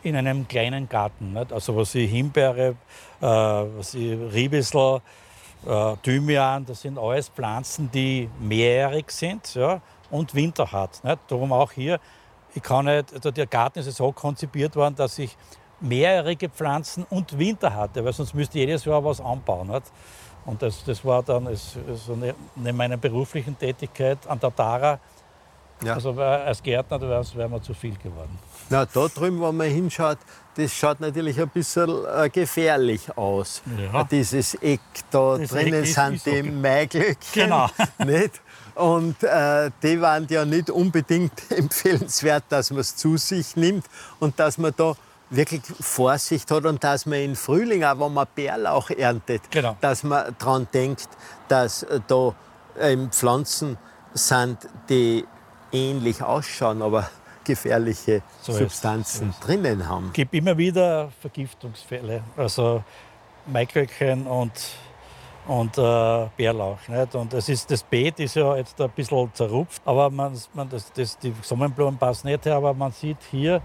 in 0.03 0.16
einem 0.16 0.48
kleinen 0.48 0.88
Garten. 0.88 1.35
Nicht? 1.35 1.53
Also 1.53 1.77
was 1.77 1.94
ich 1.94 2.11
Himbeere, 2.11 2.77
äh, 3.20 3.27
was 3.27 3.92
ich 3.92 4.18
Riebissel, 4.33 5.03
äh, 5.66 5.96
Thymian, 6.03 6.64
das 6.64 6.81
sind 6.81 6.98
alles 6.98 7.29
Pflanzen, 7.29 7.90
die 7.90 8.31
mehrjährig 8.40 9.11
sind 9.11 9.55
ja, 9.55 9.83
und 10.11 10.35
Winter 10.35 10.72
hat. 10.72 11.05
Nicht? 11.05 11.18
Darum 11.29 11.53
auch 11.53 11.72
hier, 11.72 12.01
ich 12.55 12.62
kann 12.62 12.87
nicht, 12.87 13.12
also 13.12 13.31
der 13.31 13.46
Garten 13.46 13.81
ist 13.81 13.94
so 13.94 14.12
konzipiert 14.12 14.75
worden, 14.77 14.94
dass 14.96 15.18
ich 15.18 15.37
mehrjährige 15.81 16.48
Pflanzen 16.48 17.05
und 17.11 17.38
Winter 17.38 17.75
hatte, 17.75 18.03
weil 18.03 18.14
sonst 18.14 18.33
müsste 18.33 18.59
ich 18.59 18.66
jedes 18.66 18.87
Jahr 18.87 19.05
was 19.05 19.20
anbauen. 19.20 19.68
Nicht? 19.68 19.92
Und 20.44 20.61
das, 20.62 20.83
das 20.85 21.05
war 21.05 21.22
dann 21.22 21.46
ist, 21.46 21.76
ist 21.76 22.11
neben 22.57 22.76
meiner 22.76 22.96
beruflichen 22.96 23.59
Tätigkeit 23.59 24.18
an 24.26 24.40
der 24.40 24.55
Tara, 24.55 24.98
ja. 25.85 25.94
also 25.94 26.12
als 26.12 26.62
Gärtner, 26.62 27.00
wäre 27.00 27.48
mir 27.48 27.62
zu 27.62 27.74
viel 27.74 27.96
geworden. 27.96 28.38
Na, 28.70 28.87
da 28.87 29.07
drüben, 29.09 29.40
wenn 29.40 29.57
man 29.57 29.68
hinschaut, 29.68 30.18
das 30.57 30.72
schaut 30.72 31.00
natürlich 31.00 31.40
ein 31.40 31.48
bisschen 31.48 31.90
äh, 32.14 32.28
gefährlich 32.28 33.16
aus. 33.16 33.62
Ja. 33.92 34.05
Dieses 34.05 34.55
Eck, 34.55 34.81
da 35.11 35.38
das 35.38 35.50
drinnen 35.50 35.85
Eck 35.85 35.87
sind 35.87 36.26
die 36.26 36.42
Maiglöckchen. 36.42 37.44
Genau. 37.44 37.68
Nicht? 38.05 38.40
Und 38.74 39.22
äh, 39.22 39.70
die 39.83 40.00
waren 40.00 40.26
ja 40.31 40.46
nicht 40.46 40.70
unbedingt 40.70 41.33
empfehlenswert, 41.50 42.44
dass 42.48 42.70
man 42.70 42.81
es 42.81 42.96
zu 42.96 43.18
sich 43.18 43.55
nimmt 43.55 43.85
und 44.18 44.38
dass 44.40 44.57
man 44.57 44.72
da 44.76 44.94
wirklich 45.33 45.62
Vorsicht 45.81 46.51
hat 46.51 46.64
und 46.64 46.85
dass 46.85 47.07
man 47.07 47.18
im 47.18 47.37
Frühling, 47.37 47.85
auch 47.85 47.99
wenn 47.99 48.12
man 48.12 48.27
Bärlauch 48.35 48.90
erntet, 48.90 49.51
genau. 49.51 49.77
dass 49.81 50.03
man 50.03 50.35
daran 50.38 50.68
denkt, 50.73 51.09
dass 51.49 51.83
äh, 51.85 52.01
da 52.07 52.35
ähm, 52.79 53.11
Pflanzen 53.11 53.79
sind, 54.14 54.59
die 54.88 55.25
ähnlich 55.73 56.23
ausschauen, 56.23 56.83
aber 56.83 57.09
gefährliche 57.45 58.23
so 58.42 58.53
Substanzen 58.53 59.31
ist, 59.31 59.40
drinnen 59.40 59.88
haben. 59.88 60.09
Es 60.09 60.12
gibt 60.12 60.35
immer 60.35 60.57
wieder 60.57 61.11
Vergiftungsfälle, 61.21 62.23
also 62.37 62.85
Maiglöckchen 63.47 64.27
und, 64.27 64.53
und 65.49 65.77
äh, 65.79 66.29
Bärlauch. 66.37 66.79
Nicht? 66.87 67.14
Und 67.14 67.33
es 67.33 67.49
ist, 67.49 67.71
das 67.71 67.83
Beet 67.83 68.21
ist 68.21 68.37
ja 68.37 68.55
jetzt 68.57 68.81
ein 68.81 68.90
bisschen 68.90 69.31
zerrupft, 69.35 69.83
aber 69.85 70.11
man, 70.11 70.38
man, 70.53 70.68
das, 70.68 70.92
das, 70.92 71.18
die 71.18 71.35
Sonnenblumen 71.40 71.99
passen 71.99 72.29
nicht 72.29 72.45
her, 72.45 72.57
aber 72.57 72.75
man 72.75 72.92
sieht 72.92 73.18
hier 73.31 73.61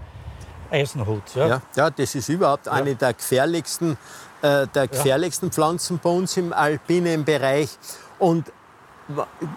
Eisenhut. 0.70 1.22
Ja, 1.34 1.46
ja, 1.46 1.62
ja 1.76 1.90
das 1.90 2.14
ist 2.14 2.28
überhaupt 2.28 2.66
ja. 2.66 2.72
eine 2.72 2.94
der 2.94 3.14
gefährlichsten, 3.14 3.96
äh, 4.42 4.66
der 4.66 4.88
gefährlichsten 4.88 5.50
Pflanzen 5.50 5.98
bei 6.02 6.10
uns 6.10 6.36
im 6.36 6.52
alpinen 6.52 7.24
Bereich. 7.24 7.78
Und 8.18 8.52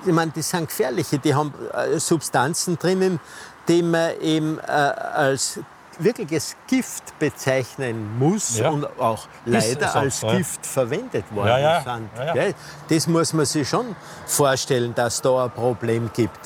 ich 0.05 0.13
meine, 0.13 0.31
die 0.31 0.41
sind 0.41 0.67
gefährliche, 0.69 1.19
die 1.19 1.35
haben 1.35 1.53
äh, 1.73 1.99
Substanzen 1.99 2.77
drinnen, 2.77 3.19
die 3.67 3.83
man 3.83 4.19
eben 4.21 4.59
äh, 4.59 4.71
als 4.71 5.59
wirkliches 5.99 6.55
Gift 6.67 7.17
bezeichnen 7.19 8.17
muss 8.17 8.57
ja. 8.57 8.69
und 8.69 8.85
auch 8.99 9.27
leider 9.45 9.93
als 9.95 10.21
ja. 10.21 10.35
Gift 10.35 10.65
verwendet 10.65 11.25
worden 11.33 11.61
ja, 11.61 11.81
sind. 11.81 12.55
Das 12.89 13.07
muss 13.07 13.33
man 13.33 13.45
sich 13.45 13.67
schon 13.67 13.95
vorstellen, 14.25 14.95
dass 14.95 15.21
da 15.21 15.45
ein 15.45 15.51
Problem 15.51 16.09
gibt. 16.13 16.39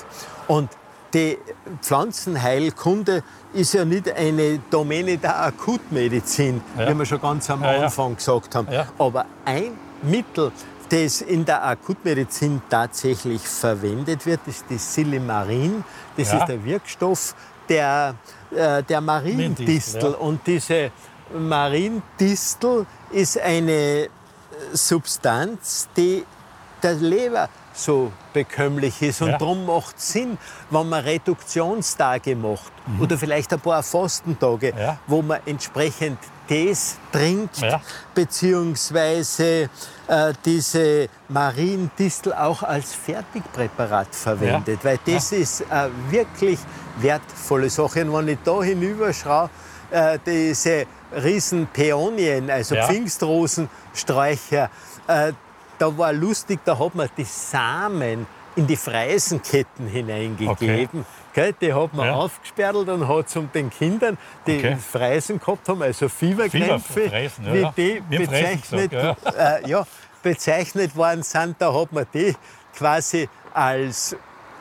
Und 0.47 0.69
die 1.13 1.37
Pflanzenheilkunde 1.81 3.23
ist 3.53 3.73
ja 3.73 3.85
nicht 3.85 4.11
eine 4.11 4.59
Domäne 4.69 5.17
der 5.17 5.41
Akutmedizin, 5.43 6.61
wie 6.77 6.93
wir 6.93 7.05
schon 7.05 7.21
ganz 7.21 7.49
am 7.49 7.63
Anfang 7.63 8.15
gesagt 8.15 8.55
haben. 8.55 8.67
Aber 8.97 9.25
ein 9.45 9.77
Mittel, 10.01 10.51
das 10.89 11.21
in 11.21 11.45
der 11.45 11.65
Akutmedizin 11.65 12.61
tatsächlich 12.69 13.41
verwendet 13.41 14.25
wird, 14.25 14.41
ist 14.45 14.65
die 14.69 14.77
Silimarin. 14.77 15.83
Das 16.17 16.31
ja. 16.31 16.39
ist 16.39 16.47
der 16.47 16.63
Wirkstoff 16.63 17.35
der, 17.69 18.15
äh, 18.51 18.83
der 18.83 19.01
Mariendistel. 19.01 20.11
Ja. 20.11 20.17
Und 20.17 20.45
diese 20.45 20.91
Mariendistel 21.33 22.85
ist 23.11 23.39
eine 23.39 24.09
Substanz, 24.73 25.87
die 25.95 26.23
der 26.83 26.93
Leber 26.95 27.49
so 27.75 28.11
bekömmlich 28.33 29.01
ist. 29.01 29.21
Und 29.21 29.29
ja. 29.29 29.38
darum 29.38 29.65
macht 29.65 29.97
es 29.97 30.11
Sinn, 30.13 30.38
wenn 30.69 30.89
man 30.89 31.03
Reduktionstage 31.03 32.35
macht 32.35 32.71
mhm. 32.88 33.01
oder 33.01 33.17
vielleicht 33.17 33.53
ein 33.53 33.59
paar 33.59 33.83
Fastentage, 33.83 34.73
ja. 34.77 34.97
wo 35.07 35.21
man 35.21 35.39
entsprechend 35.45 36.17
das 36.47 36.97
trinkt, 37.11 37.57
ja. 37.57 37.81
beziehungsweise 38.13 39.69
äh, 40.07 40.33
diese 40.45 41.09
Mariendistel 41.27 42.33
auch 42.33 42.61
als 42.63 42.93
Fertigpräparat 42.93 44.13
verwendet, 44.13 44.79
weil 44.83 44.99
das 45.05 45.31
ist 45.31 45.63
eine 45.69 45.91
wirklich 46.09 46.59
wertvolle 46.97 47.69
Sache. 47.69 48.05
Und 48.05 48.13
wenn 48.13 48.27
ich 48.27 48.38
da 48.43 48.61
hinüberschaue, 48.61 49.49
äh, 49.91 50.19
diese 50.25 50.85
riesen 51.23 51.67
Peonien, 51.67 52.49
also 52.49 52.75
Pfingstrosensträucher, 52.75 54.69
äh, 55.07 55.33
da 55.77 55.97
war 55.97 56.13
lustig, 56.13 56.59
da 56.65 56.77
hat 56.77 56.95
man 56.95 57.09
die 57.17 57.23
Samen 57.23 58.27
in 58.55 58.67
die 58.67 58.77
Freisenketten 58.77 59.88
hineingegeben. 59.88 61.05
Okay. 61.31 61.53
Die 61.59 61.73
hat 61.73 61.93
man 61.93 62.07
ja. 62.07 62.13
aufgesperrt 62.13 62.75
und 62.75 63.07
hat 63.07 63.29
zum 63.29 63.51
den 63.51 63.69
Kindern, 63.69 64.17
die 64.47 64.57
okay. 64.57 64.77
Freisen 64.77 65.38
gehabt 65.39 65.67
haben, 65.67 65.81
also 65.81 66.07
Fieberkrämpfe, 66.07 67.29
Fieber 67.29 67.75
wie 67.75 67.99
die 68.09 68.17
bezeichnet, 68.17 68.91
gesagt, 68.91 69.19
ja. 69.25 69.57
Äh, 69.57 69.69
ja, 69.69 69.85
bezeichnet 70.23 70.95
worden 70.95 71.23
sind, 71.23 71.57
da 71.59 71.73
hat 71.73 71.91
man 71.91 72.05
die 72.13 72.33
quasi 72.73 73.27
als 73.53 74.15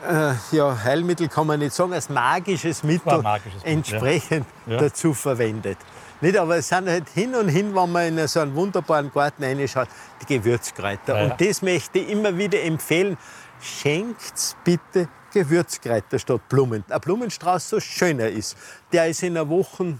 äh, 0.09 0.55
ja, 0.55 0.83
Heilmittel 0.83 1.27
kann 1.27 1.47
man 1.47 1.59
nicht 1.59 1.73
sagen, 1.73 1.93
als 1.93 2.09
magisches 2.09 2.83
Mittel 2.83 3.21
magisches 3.21 3.63
entsprechend 3.63 4.45
ja. 4.65 4.77
dazu 4.77 5.13
verwendet. 5.13 5.77
Nicht, 6.21 6.37
aber 6.37 6.57
es 6.57 6.69
sind 6.69 6.87
halt 6.87 7.09
hin 7.09 7.35
und 7.35 7.49
hin, 7.49 7.75
wenn 7.75 7.91
man 7.91 8.17
in 8.17 8.27
so 8.27 8.39
einen 8.39 8.55
wunderbaren 8.55 9.11
Garten 9.11 9.43
reinschaut, 9.43 9.89
die 10.21 10.37
Gewürzkräuter. 10.37 11.23
Und 11.23 11.41
das 11.41 11.61
möchte 11.61 11.99
ich 11.99 12.09
immer 12.09 12.37
wieder 12.37 12.61
empfehlen. 12.61 13.17
Schenkt 13.61 14.55
bitte 14.63 15.09
Gewürzkräuter 15.33 16.17
statt 16.17 16.41
Blumen. 16.47 16.85
Ein 16.89 17.01
Blumenstrauß 17.01 17.69
so 17.69 17.79
schöner 17.79 18.27
ist, 18.27 18.55
der 18.91 19.07
ist 19.07 19.23
in 19.23 19.35
einer 19.35 19.49
Woche 19.49 19.99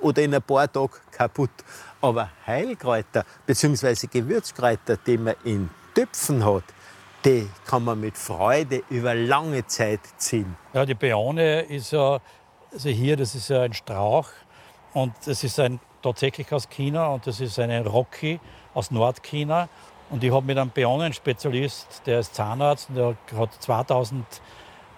oder 0.00 0.22
in 0.22 0.34
ein 0.34 0.42
paar 0.42 0.70
Tagen 0.70 0.90
kaputt. 1.12 1.50
Aber 2.00 2.30
Heilkräuter 2.46 3.24
bzw. 3.46 4.06
Gewürzkräuter, 4.08 4.96
die 4.96 5.18
man 5.18 5.34
in 5.44 5.70
Töpfen 5.94 6.44
hat, 6.44 6.64
die 7.28 7.46
kann 7.66 7.84
man 7.84 8.00
mit 8.00 8.16
Freude 8.16 8.82
über 8.88 9.14
lange 9.14 9.66
Zeit 9.66 10.00
ziehen. 10.16 10.56
Ja, 10.72 10.86
die 10.86 10.94
Beone 10.94 11.60
ist 11.60 11.92
ja, 11.92 12.20
also 12.72 12.88
hier, 12.88 13.16
das 13.18 13.34
ist 13.34 13.50
ja 13.50 13.62
ein 13.62 13.74
Strauch 13.74 14.28
und 14.94 15.12
das 15.26 15.44
ist 15.44 15.60
ein, 15.60 15.78
tatsächlich 16.02 16.50
aus 16.52 16.70
China 16.70 17.08
und 17.08 17.26
das 17.26 17.40
ist 17.40 17.58
eine 17.58 17.84
Rocky 17.84 18.40
aus 18.72 18.90
Nordchina. 18.90 19.68
Und 20.08 20.24
ich 20.24 20.32
habe 20.32 20.46
mit 20.46 20.56
einem 20.56 20.70
Bionenspezialist, 20.70 22.02
der 22.06 22.20
ist 22.20 22.34
Zahnarzt 22.34 22.88
und 22.88 22.96
der 22.96 23.14
hat 23.36 23.62
2000 23.62 24.24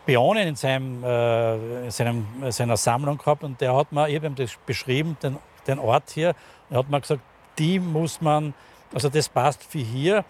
Bionen 0.07 0.49
in, 0.49 0.57
seinem, 0.57 1.03
äh, 1.03 1.85
in 1.87 1.90
seinem, 1.90 2.27
seiner 2.51 2.77
Sammlung 2.77 3.19
gehabt 3.19 3.43
und 3.43 3.61
der 3.61 3.75
hat 3.75 3.90
mir, 3.90 4.03
habe 4.03 4.31
das 4.31 4.57
beschrieben, 4.66 5.16
den, 5.21 5.37
den 5.66 5.81
Ort 5.81 6.11
hier, 6.11 6.37
und 6.69 6.77
hat 6.77 6.88
mir 6.88 7.01
gesagt, 7.01 7.23
die 7.59 7.81
muss 7.81 8.21
man, 8.21 8.55
also 8.95 9.09
das 9.09 9.29
passt 9.29 9.64
für 9.64 9.79
hier 9.79 10.25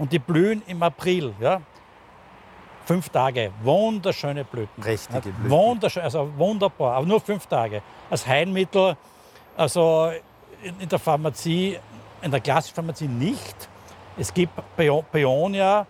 und 0.00 0.10
die 0.10 0.18
blühen 0.18 0.62
im 0.66 0.82
April, 0.82 1.34
ja. 1.38 1.60
Fünf 2.86 3.10
Tage, 3.10 3.52
wunderschöne 3.62 4.44
Blüten. 4.44 4.82
Richtige 4.82 5.20
Blüten. 5.20 5.50
Wunderschön, 5.50 6.02
also 6.02 6.28
wunderbar, 6.36 6.96
aber 6.96 7.06
nur 7.06 7.20
fünf 7.20 7.46
Tage. 7.46 7.82
Als 8.08 8.26
Heilmittel, 8.26 8.96
also 9.56 10.10
in, 10.62 10.80
in 10.80 10.88
der 10.88 10.98
Pharmazie, 10.98 11.78
in 12.22 12.30
der 12.30 12.40
klassischen 12.40 12.74
Pharmazie 12.74 13.06
nicht, 13.06 13.68
es 14.16 14.32
gibt 14.32 14.52
Peonia, 14.76 15.86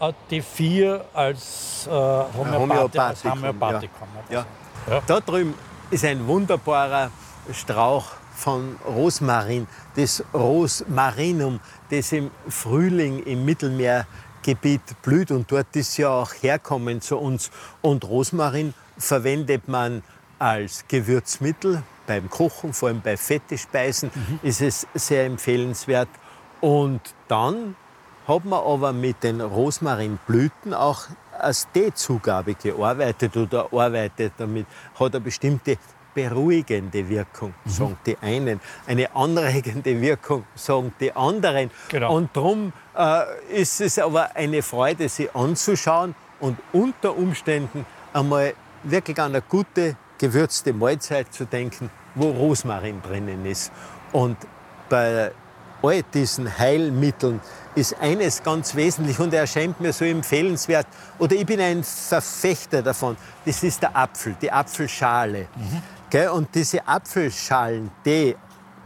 äh, 0.00 0.12
die 0.30 0.40
vier 0.40 1.04
als 1.12 1.86
äh, 1.86 1.90
Homöopathikum. 1.90 3.32
Homöopathikum 3.32 4.08
ja. 4.30 4.38
Ja. 4.88 4.94
ja. 4.94 5.02
Da 5.06 5.20
drüben 5.20 5.54
ist 5.90 6.04
ein 6.06 6.26
wunderbarer 6.26 7.10
Strauch 7.52 8.06
von 8.42 8.76
Rosmarin, 8.84 9.68
das 9.94 10.24
Rosmarinum, 10.34 11.60
das 11.90 12.10
im 12.10 12.32
Frühling 12.48 13.22
im 13.22 13.44
Mittelmeergebiet 13.44 14.80
blüht 15.02 15.30
und 15.30 15.50
dort 15.52 15.76
ist 15.76 15.96
ja 15.96 16.10
auch 16.10 16.32
herkommen 16.40 17.00
zu 17.00 17.18
uns. 17.18 17.52
Und 17.82 18.04
Rosmarin 18.04 18.74
verwendet 18.98 19.68
man 19.68 20.02
als 20.40 20.84
Gewürzmittel 20.88 21.84
beim 22.08 22.28
Kochen, 22.28 22.72
vor 22.72 22.88
allem 22.88 23.00
bei 23.00 23.16
fette 23.16 23.56
Speisen, 23.56 24.10
mhm. 24.12 24.40
ist 24.42 24.60
es 24.60 24.88
sehr 24.94 25.24
empfehlenswert. 25.24 26.08
Und 26.60 27.00
dann 27.28 27.76
hat 28.26 28.44
man 28.44 28.60
aber 28.60 28.92
mit 28.92 29.22
den 29.22 29.40
Rosmarinblüten 29.40 30.74
auch 30.74 31.06
als 31.38 31.68
Teezugabe 31.72 32.54
gearbeitet 32.54 33.36
oder 33.36 33.72
arbeitet 33.72 34.32
damit, 34.36 34.66
hat 34.98 35.14
eine 35.14 35.20
bestimmte 35.20 35.78
beruhigende 36.14 37.08
Wirkung, 37.08 37.54
mhm. 37.64 37.70
sagen 37.70 37.98
die 38.06 38.16
einen, 38.20 38.60
eine 38.86 39.14
anregende 39.14 40.00
Wirkung, 40.00 40.44
sagen 40.54 40.92
die 41.00 41.12
anderen. 41.14 41.70
Genau. 41.88 42.16
Und 42.16 42.36
darum 42.36 42.72
äh, 42.96 43.60
ist 43.60 43.80
es 43.80 43.98
aber 43.98 44.34
eine 44.36 44.62
Freude, 44.62 45.08
sie 45.08 45.30
anzuschauen 45.30 46.14
und 46.40 46.58
unter 46.72 47.16
Umständen 47.16 47.86
einmal 48.12 48.54
wirklich 48.82 49.18
an 49.18 49.32
eine 49.32 49.42
gute, 49.42 49.96
gewürzte 50.18 50.72
Mahlzeit 50.72 51.32
zu 51.32 51.44
denken 51.44 51.90
wo 52.14 52.30
Rosmarin 52.30 53.00
drinnen 53.02 53.44
ist. 53.46 53.72
Und 54.12 54.36
bei 54.88 55.32
all 55.82 56.02
diesen 56.14 56.58
Heilmitteln 56.58 57.40
ist 57.74 57.96
eines 58.00 58.42
ganz 58.42 58.74
wesentlich 58.74 59.18
und 59.18 59.32
erscheint 59.32 59.80
mir 59.80 59.92
so 59.92 60.04
empfehlenswert, 60.04 60.86
oder 61.18 61.34
ich 61.34 61.46
bin 61.46 61.60
ein 61.60 61.82
Verfechter 61.82 62.82
davon, 62.82 63.16
das 63.44 63.62
ist 63.62 63.82
der 63.82 63.96
Apfel, 63.96 64.36
die 64.40 64.52
Apfelschale. 64.52 65.48
Mhm. 65.56 65.82
Und 66.14 66.54
diese 66.54 66.86
Apfelschalen, 66.86 67.90
die, 68.04 68.36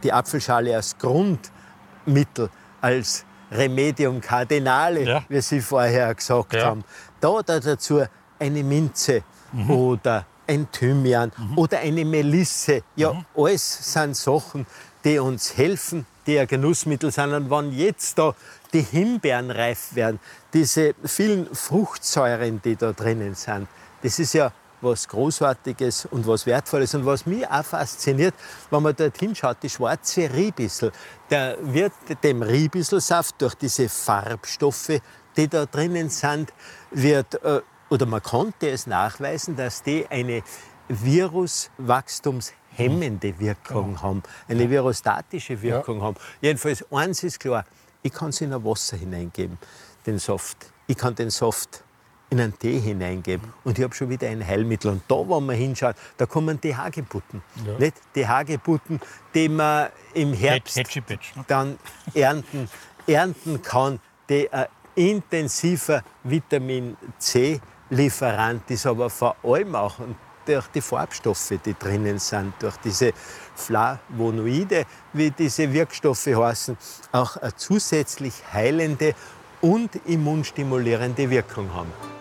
die 0.01 0.13
Apfelschale 0.13 0.75
als 0.75 0.97
Grundmittel, 0.97 2.49
als 2.79 3.25
Remedium 3.51 4.21
Cardinale, 4.21 5.03
ja. 5.03 5.23
wie 5.27 5.41
Sie 5.41 5.61
vorher 5.61 6.13
gesagt 6.13 6.53
ja. 6.53 6.65
haben, 6.65 6.83
da, 7.19 7.41
da 7.45 7.59
dazu 7.59 8.03
eine 8.39 8.63
Minze 8.63 9.23
mhm. 9.51 9.69
oder 9.69 10.25
ein 10.47 10.71
Thymian 10.71 11.31
mhm. 11.37 11.57
oder 11.57 11.79
eine 11.79 12.05
Melisse. 12.05 12.83
Ja, 12.95 13.13
mhm. 13.13 13.25
alles 13.35 13.93
sind 13.93 14.15
Sachen, 14.15 14.65
die 15.03 15.19
uns 15.19 15.57
helfen, 15.57 16.05
die 16.25 16.33
ja 16.33 16.45
Genussmittel 16.45 17.11
sind. 17.11 17.33
Und 17.33 17.49
wenn 17.49 17.71
jetzt 17.71 18.17
da 18.17 18.33
die 18.73 18.81
Himbeeren 18.81 19.51
reif 19.51 19.95
werden, 19.95 20.19
diese 20.53 20.93
vielen 21.03 21.53
Fruchtsäuren, 21.53 22.61
die 22.61 22.75
da 22.75 22.91
drinnen 22.91 23.35
sind, 23.35 23.67
das 24.01 24.19
ist 24.19 24.33
ja 24.33 24.51
was 24.81 25.07
Großartiges 25.07 26.05
und 26.05 26.27
was 26.27 26.45
Wertvolles. 26.45 26.93
Und 26.95 27.05
was 27.05 27.25
mich 27.25 27.47
auch 27.47 27.63
fasziniert, 27.63 28.35
wenn 28.69 28.83
man 28.83 28.93
dort 28.95 29.17
hinschaut, 29.17 29.57
die 29.61 29.69
schwarze 29.69 30.33
Riebissel, 30.33 30.91
der 31.29 31.57
wird 31.61 31.93
dem 32.23 32.41
Riebisselsaft 32.41 33.41
durch 33.41 33.55
diese 33.55 33.89
Farbstoffe, 33.89 34.99
die 35.35 35.47
da 35.47 35.65
drinnen 35.65 36.09
sind, 36.09 36.53
wird, 36.91 37.43
äh, 37.43 37.61
oder 37.89 38.05
man 38.05 38.21
konnte 38.21 38.69
es 38.69 38.85
nachweisen, 38.87 39.55
dass 39.55 39.83
die 39.83 40.05
eine 40.07 40.43
Viruswachstumshemmende 40.89 43.39
Wirkung 43.39 43.93
ja. 43.93 44.01
haben, 44.01 44.23
eine 44.47 44.69
virostatische 44.69 45.61
Wirkung 45.61 45.99
ja. 45.99 46.03
haben. 46.03 46.17
Jedenfalls 46.41 46.85
eins 46.91 47.23
ist 47.23 47.39
klar, 47.39 47.63
ich 48.01 48.13
kann 48.13 48.29
es 48.29 48.41
in 48.41 48.53
ein 48.53 48.63
Wasser 48.63 48.97
hineingeben, 48.97 49.57
den 50.05 50.19
Saft. 50.19 50.57
Ich 50.87 50.97
kann 50.97 51.15
den 51.15 51.29
Saft 51.29 51.83
in 52.29 52.41
einen 52.41 52.57
Tee 52.57 52.79
hineingeben 52.79 53.53
und 53.63 53.77
ich 53.77 53.83
habe 53.83 53.95
schon 53.95 54.09
wieder 54.09 54.27
ein 54.27 54.45
Heilmittel. 54.45 54.91
Und 54.91 55.03
da, 55.07 55.15
wo 55.15 55.39
man 55.39 55.55
hinschaut, 55.55 55.95
da 56.17 56.25
kommen 56.25 56.59
die 56.59 56.75
Hagebutten. 56.75 57.41
Ja. 57.65 57.79
Nicht? 57.79 57.95
Die 58.15 58.27
Hagebutten, 58.27 58.99
die 59.33 59.47
man 59.47 59.89
im 60.13 60.33
Herbst 60.33 60.77
ne? 60.77 61.17
dann 61.47 61.77
ernten, 62.13 62.69
ernten 63.05 63.61
kann, 63.61 63.99
die 64.29 64.51
ein 64.51 64.65
intensiver 64.95 66.03
Vitamin 66.23 66.97
C-Lieferant 67.17 68.69
ist, 68.71 68.85
aber 68.85 69.09
vor 69.09 69.35
allem 69.43 69.75
auch 69.75 69.99
durch 70.45 70.67
die 70.67 70.81
Farbstoffe, 70.81 71.53
die 71.63 71.75
drinnen 71.77 72.19
sind, 72.19 72.53
durch 72.59 72.77
diese 72.77 73.11
Flavonoide, 73.55 74.85
wie 75.13 75.31
diese 75.31 75.71
Wirkstoffe 75.71 76.27
heißen, 76.27 76.77
auch 77.11 77.37
eine 77.37 77.55
zusätzlich 77.55 78.33
heilende 78.53 79.13
und 79.61 79.95
immunstimulierende 80.05 81.29
Wirkung 81.29 81.73
haben. 81.73 82.16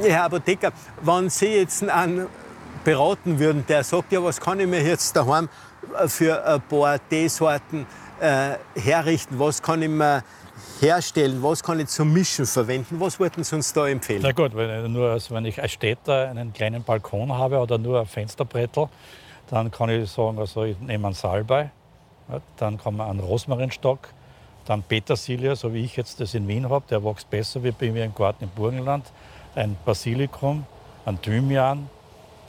Herr 0.00 0.24
Apotheker, 0.24 0.72
wenn 1.02 1.28
Sie 1.28 1.46
jetzt 1.46 1.88
einen 1.88 2.26
beraten 2.84 3.38
würden, 3.38 3.64
der 3.66 3.82
sagt, 3.82 4.12
ja, 4.12 4.22
was 4.22 4.40
kann 4.40 4.60
ich 4.60 4.66
mir 4.66 4.82
jetzt 4.82 5.16
daheim 5.16 5.48
für 6.06 6.44
ein 6.44 6.60
paar 6.62 6.98
Teesorten 7.08 7.86
äh, 8.20 8.54
herrichten, 8.80 9.38
was 9.38 9.60
kann 9.60 9.82
ich 9.82 9.88
mir 9.88 10.22
herstellen, 10.80 11.42
was 11.42 11.62
kann 11.62 11.80
ich 11.80 11.88
zum 11.88 12.12
Mischen 12.12 12.46
verwenden, 12.46 13.00
was 13.00 13.18
würden 13.18 13.42
Sie 13.42 13.56
uns 13.56 13.72
da 13.72 13.88
empfehlen? 13.88 14.22
Na 14.22 14.32
gut, 14.32 14.54
wenn, 14.54 14.92
nur, 14.92 15.10
also 15.10 15.34
wenn 15.34 15.44
ich 15.44 15.60
als 15.60 15.72
Städter 15.72 16.30
einen 16.30 16.52
kleinen 16.52 16.82
Balkon 16.82 17.32
habe 17.32 17.58
oder 17.58 17.78
nur 17.78 18.00
ein 18.00 18.06
Fensterbrettel, 18.06 18.88
dann 19.50 19.70
kann 19.70 19.90
ich 19.90 20.10
sagen, 20.10 20.38
also 20.38 20.64
ich 20.64 20.78
nehme 20.78 21.08
einen 21.08 21.14
Salbei, 21.14 21.70
dann 22.56 22.78
kann 22.78 22.96
man 22.96 23.10
einen 23.10 23.20
Rosmarinstock, 23.20 24.08
dann 24.66 24.82
Petersilie, 24.82 25.56
so 25.56 25.72
wie 25.72 25.84
ich 25.84 25.96
jetzt 25.96 26.20
das 26.20 26.34
in 26.34 26.46
Wien 26.46 26.68
habe, 26.68 26.84
der 26.88 27.02
wächst 27.04 27.28
besser 27.30 27.62
wie 27.64 27.72
bei 27.72 27.90
mir 27.90 28.04
im 28.04 28.14
Garten 28.14 28.44
im 28.44 28.50
Burgenland. 28.50 29.04
Ein 29.54 29.76
Basilikum, 29.84 30.64
ein 31.04 31.20
Thymian. 31.20 31.88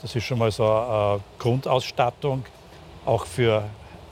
Das 0.01 0.15
ist 0.15 0.23
schon 0.23 0.39
mal 0.39 0.51
so 0.51 0.65
eine 0.65 1.19
Grundausstattung, 1.39 2.45
auch 3.05 3.25
für, 3.25 3.63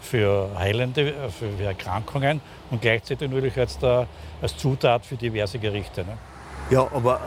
für 0.02 0.50
heilende, 0.58 1.14
für 1.30 1.64
Erkrankungen 1.64 2.42
und 2.72 2.82
gleichzeitig 2.82 3.30
natürlich 3.30 3.56
jetzt 3.56 3.84
als 3.84 4.58
Zutat 4.58 5.06
für 5.06 5.16
diverse 5.16 5.60
Gerichte. 5.60 6.02
Ne? 6.02 6.18
Ja, 6.70 6.88
aber 6.94 7.22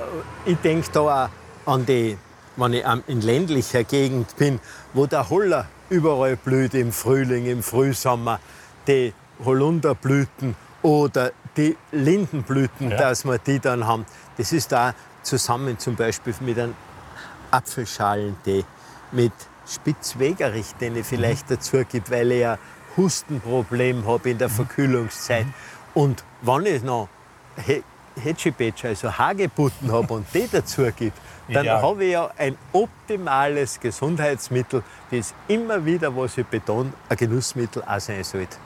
äh, 0.46 0.52
ich 0.52 0.58
denke 0.58 0.90
da 0.92 1.30
auch 1.66 1.72
an 1.72 1.86
die, 1.86 2.18
wenn 2.56 2.74
ich 2.74 2.84
in 3.06 3.20
ländlicher 3.20 3.84
Gegend 3.84 4.36
bin, 4.36 4.60
wo 4.92 5.06
der 5.06 5.30
Holler 5.30 5.66
überall 5.88 6.36
blüht 6.36 6.74
im 6.74 6.92
Frühling, 6.92 7.46
im 7.46 7.62
Frühsommer, 7.62 8.38
die 8.86 9.14
Holunderblüten 9.44 10.56
oder 10.82 11.32
die 11.56 11.76
Lindenblüten, 11.92 12.90
ja. 12.90 12.96
dass 12.96 13.24
wir 13.24 13.38
die 13.38 13.58
dann 13.58 13.86
haben. 13.86 14.06
Das 14.36 14.52
ist 14.52 14.72
da 14.72 14.94
zusammen 15.22 15.78
zum 15.78 15.96
Beispiel 15.96 16.34
mit 16.40 16.58
einem 16.58 16.74
Apfelschalentee, 17.50 18.64
mit 19.12 19.32
Spitzwegerich, 19.66 20.74
den 20.80 20.96
ich 20.96 21.06
vielleicht 21.06 21.50
mhm. 21.50 21.54
dazu 21.54 21.84
gibt, 21.84 22.10
weil 22.10 22.32
ich 22.32 22.46
ein 22.46 22.58
Hustenproblem 22.96 24.06
habe 24.06 24.30
in 24.30 24.38
der 24.38 24.48
mhm. 24.48 24.52
Verkühlungszeit. 24.52 25.46
Mhm. 25.46 25.54
Und 25.94 26.24
wenn 26.42 26.66
ich 26.66 26.82
noch 26.82 27.08
Hetschipetsch, 28.16 28.84
also 28.84 29.12
Hagebutten 29.12 29.92
habe 29.92 30.14
und 30.14 30.26
die 30.32 30.48
dazu 30.50 30.88
gibt, 30.96 31.18
dann 31.48 31.68
habe 31.68 32.04
ich 32.04 32.12
ja 32.12 32.30
ein 32.36 32.56
optimales 32.72 33.80
Gesundheitsmittel, 33.80 34.82
das 35.10 35.34
immer 35.48 35.84
wieder, 35.84 36.14
was 36.16 36.38
ich 36.38 36.46
betone, 36.46 36.92
ein 37.08 37.16
Genussmittel 37.16 37.82
auch 37.82 37.98
sein 37.98 38.22
sollte. 38.22 38.56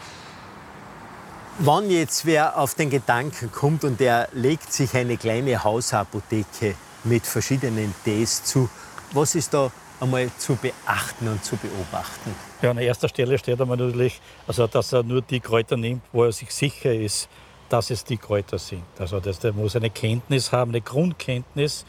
Wenn 1.60 1.88
jetzt 1.88 2.26
wer 2.26 2.58
auf 2.58 2.74
den 2.74 2.90
Gedanken 2.90 3.52
kommt 3.52 3.84
und 3.84 4.00
er 4.00 4.28
legt 4.32 4.72
sich 4.72 4.92
eine 4.94 5.16
kleine 5.16 5.62
Hausapotheke 5.62 6.74
mit 7.04 7.24
verschiedenen 7.24 7.94
Tees 8.02 8.42
zu, 8.42 8.68
was 9.12 9.36
ist 9.36 9.54
da 9.54 9.70
einmal 10.00 10.28
zu 10.36 10.56
beachten 10.56 11.28
und 11.28 11.44
zu 11.44 11.56
beobachten? 11.56 12.34
Ja, 12.60 12.72
an 12.72 12.78
erster 12.78 13.08
Stelle 13.08 13.38
steht 13.38 13.60
einmal 13.60 13.76
natürlich, 13.76 14.20
also 14.48 14.66
dass 14.66 14.92
er 14.92 15.04
nur 15.04 15.22
die 15.22 15.38
Kräuter 15.38 15.76
nimmt, 15.76 16.02
wo 16.12 16.24
er 16.24 16.32
sich 16.32 16.52
sicher 16.52 16.92
ist, 16.92 17.28
dass 17.68 17.88
es 17.90 18.02
die 18.02 18.16
Kräuter 18.16 18.58
sind. 18.58 18.82
Also 18.98 19.20
dass 19.20 19.38
der 19.38 19.52
muss 19.52 19.76
eine 19.76 19.90
Kenntnis 19.90 20.50
haben, 20.50 20.72
eine 20.72 20.80
Grundkenntnis 20.80 21.84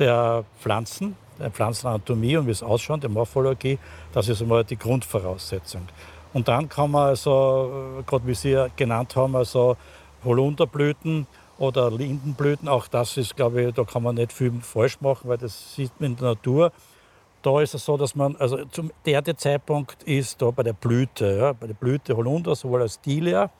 der 0.00 0.44
Pflanzen, 0.60 1.16
der 1.38 1.52
Pflanzenanatomie 1.52 2.36
und 2.36 2.48
wie 2.48 2.50
es 2.50 2.64
ausschaut, 2.64 3.04
der 3.04 3.10
Morphologie. 3.10 3.78
Das 4.12 4.28
ist 4.28 4.42
einmal 4.42 4.64
die 4.64 4.76
Grundvoraussetzung. 4.76 5.82
Und 6.32 6.48
dann 6.48 6.68
kann 6.68 6.90
man 6.90 7.08
also, 7.08 8.02
gerade 8.06 8.26
wie 8.26 8.34
Sie 8.34 8.66
genannt 8.76 9.16
haben, 9.16 9.34
also 9.34 9.76
Holunderblüten 10.24 11.26
oder 11.58 11.90
Lindenblüten, 11.90 12.68
auch 12.68 12.86
das 12.86 13.16
ist, 13.16 13.36
glaube 13.36 13.62
ich, 13.62 13.74
da 13.74 13.84
kann 13.84 14.02
man 14.02 14.14
nicht 14.14 14.32
viel 14.32 14.52
falsch 14.60 15.00
machen, 15.00 15.28
weil 15.28 15.38
das 15.38 15.74
sieht 15.74 15.92
man 16.00 16.10
in 16.10 16.16
der 16.16 16.28
Natur. 16.28 16.72
Da 17.42 17.60
ist 17.60 17.74
es 17.74 17.84
so, 17.84 17.96
dass 17.96 18.14
man, 18.14 18.36
also 18.36 18.64
zum 18.66 18.90
Erntezeitpunkt 19.04 20.02
ist 20.02 20.42
da 20.42 20.50
bei 20.50 20.62
der 20.62 20.72
Blüte, 20.72 21.38
ja, 21.38 21.52
bei 21.52 21.66
der 21.68 21.74
Blüte 21.74 22.16
Holunder, 22.16 22.54
sowohl 22.54 22.82
als 22.82 23.00
Dilia, 23.00 23.50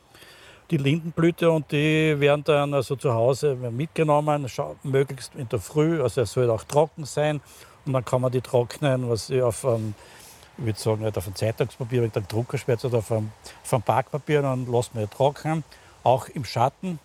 die 0.69 0.77
Lindenblüte 0.77 1.49
und 1.49 1.71
die 1.71 2.19
werden 2.19 2.43
dann 2.43 2.73
also 2.73 2.95
zu 2.95 3.13
Hause 3.13 3.55
mitgenommen, 3.55 4.45
möglichst 4.83 5.33
in 5.35 5.49
der 5.49 5.59
Früh, 5.59 6.01
also 6.01 6.21
es 6.21 6.31
soll 6.31 6.49
auch 6.49 6.63
trocken 6.63 7.05
sein 7.05 7.41
und 7.85 7.93
dann 7.93 8.05
kann 8.05 8.21
man 8.21 8.31
die 8.31 8.41
trocknen, 8.41 9.09
was 9.09 9.27
sie 9.27 9.41
auf 9.41 9.65
einem 9.65 9.95
ich 10.59 10.65
würde 10.65 10.79
sagen, 10.79 11.03
nicht 11.03 11.17
auf 11.17 11.25
einem 11.25 11.35
Zeitungspapier 11.35 12.01
mit 12.01 12.15
einem 12.15 12.27
Druckerschwärz 12.27 12.85
oder 12.85 12.99
auf 12.99 13.11
auf 13.11 13.73
einem 13.73 13.81
Backpapier, 13.83 14.41
dann 14.41 14.69
lassen 14.71 14.91
wir 14.93 15.09
trocknen. 15.09 15.63
Auch 16.03 16.27
im 16.29 16.43
Schatten. 16.45 16.99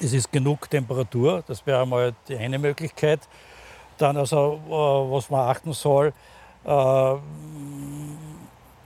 Es 0.00 0.12
ist 0.12 0.30
genug 0.30 0.70
Temperatur, 0.70 1.42
das 1.46 1.66
wäre 1.66 1.82
einmal 1.82 2.14
die 2.28 2.36
eine 2.36 2.58
Möglichkeit. 2.58 3.20
Dann 3.96 4.16
also, 4.16 4.60
äh, 4.66 4.70
was 4.70 5.28
man 5.30 5.48
achten 5.48 5.72
soll, 5.72 6.12
äh, 6.64 6.68